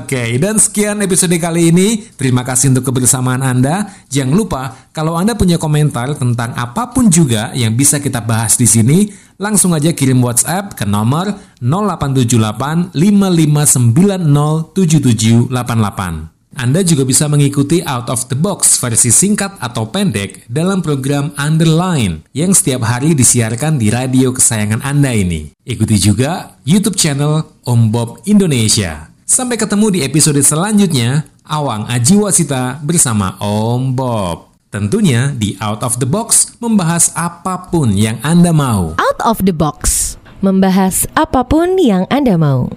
Oke, 0.00 0.38
dan 0.40 0.56
sekian 0.56 1.02
episode 1.04 1.36
kali 1.36 1.74
ini. 1.74 2.08
Terima 2.16 2.40
kasih 2.40 2.72
untuk 2.72 2.88
kebersamaan 2.88 3.44
Anda. 3.44 3.84
Jangan 4.08 4.32
lupa, 4.32 4.62
kalau 4.96 5.18
Anda 5.18 5.36
punya 5.36 5.60
komentar 5.60 6.16
tentang 6.16 6.56
apa 6.56 6.94
pun 6.94 7.12
juga 7.12 7.52
yang 7.52 7.76
bisa 7.76 8.00
kita 8.00 8.24
bahas 8.24 8.56
di 8.56 8.64
sini, 8.64 9.12
langsung 9.40 9.72
aja 9.72 9.96
kirim 9.96 10.20
WhatsApp 10.20 10.76
ke 10.76 10.84
nomor 10.84 11.32
0878 11.64 12.92
5590 12.92 14.76
7788. 14.76 16.40
Anda 16.50 16.82
juga 16.82 17.06
bisa 17.06 17.30
mengikuti 17.30 17.80
Out 17.86 18.10
of 18.10 18.26
the 18.26 18.36
Box 18.36 18.76
versi 18.82 19.08
singkat 19.08 19.56
atau 19.62 19.88
pendek 19.88 20.44
dalam 20.50 20.84
program 20.84 21.32
Underline 21.38 22.26
yang 22.36 22.52
setiap 22.52 22.84
hari 22.84 23.16
disiarkan 23.16 23.78
di 23.80 23.88
radio 23.88 24.34
kesayangan 24.34 24.82
Anda 24.82 25.14
ini. 25.14 25.54
Ikuti 25.62 25.96
juga 25.96 26.58
YouTube 26.66 26.98
channel 26.98 27.46
Om 27.64 27.80
Bob 27.94 28.20
Indonesia. 28.26 29.08
Sampai 29.22 29.56
ketemu 29.62 29.94
di 29.94 30.00
episode 30.02 30.42
selanjutnya, 30.42 31.22
Awang 31.46 31.86
Ajiwasita 31.86 32.82
bersama 32.82 33.38
Om 33.38 33.94
Bob. 33.94 34.49
Tentunya 34.70 35.34
di 35.34 35.58
Out 35.58 35.82
of 35.82 35.98
the 35.98 36.06
Box 36.06 36.54
membahas 36.62 37.10
apa 37.18 37.74
pun 37.74 37.90
yang 37.90 38.22
Anda 38.22 38.54
mau. 38.54 38.94
Out 39.02 39.18
of 39.26 39.42
the 39.42 39.50
box. 39.50 40.14
Membahas 40.46 41.10
apa 41.18 41.42
pun 41.42 41.74
yang 41.74 42.06
Anda 42.06 42.38
mau. 42.38 42.70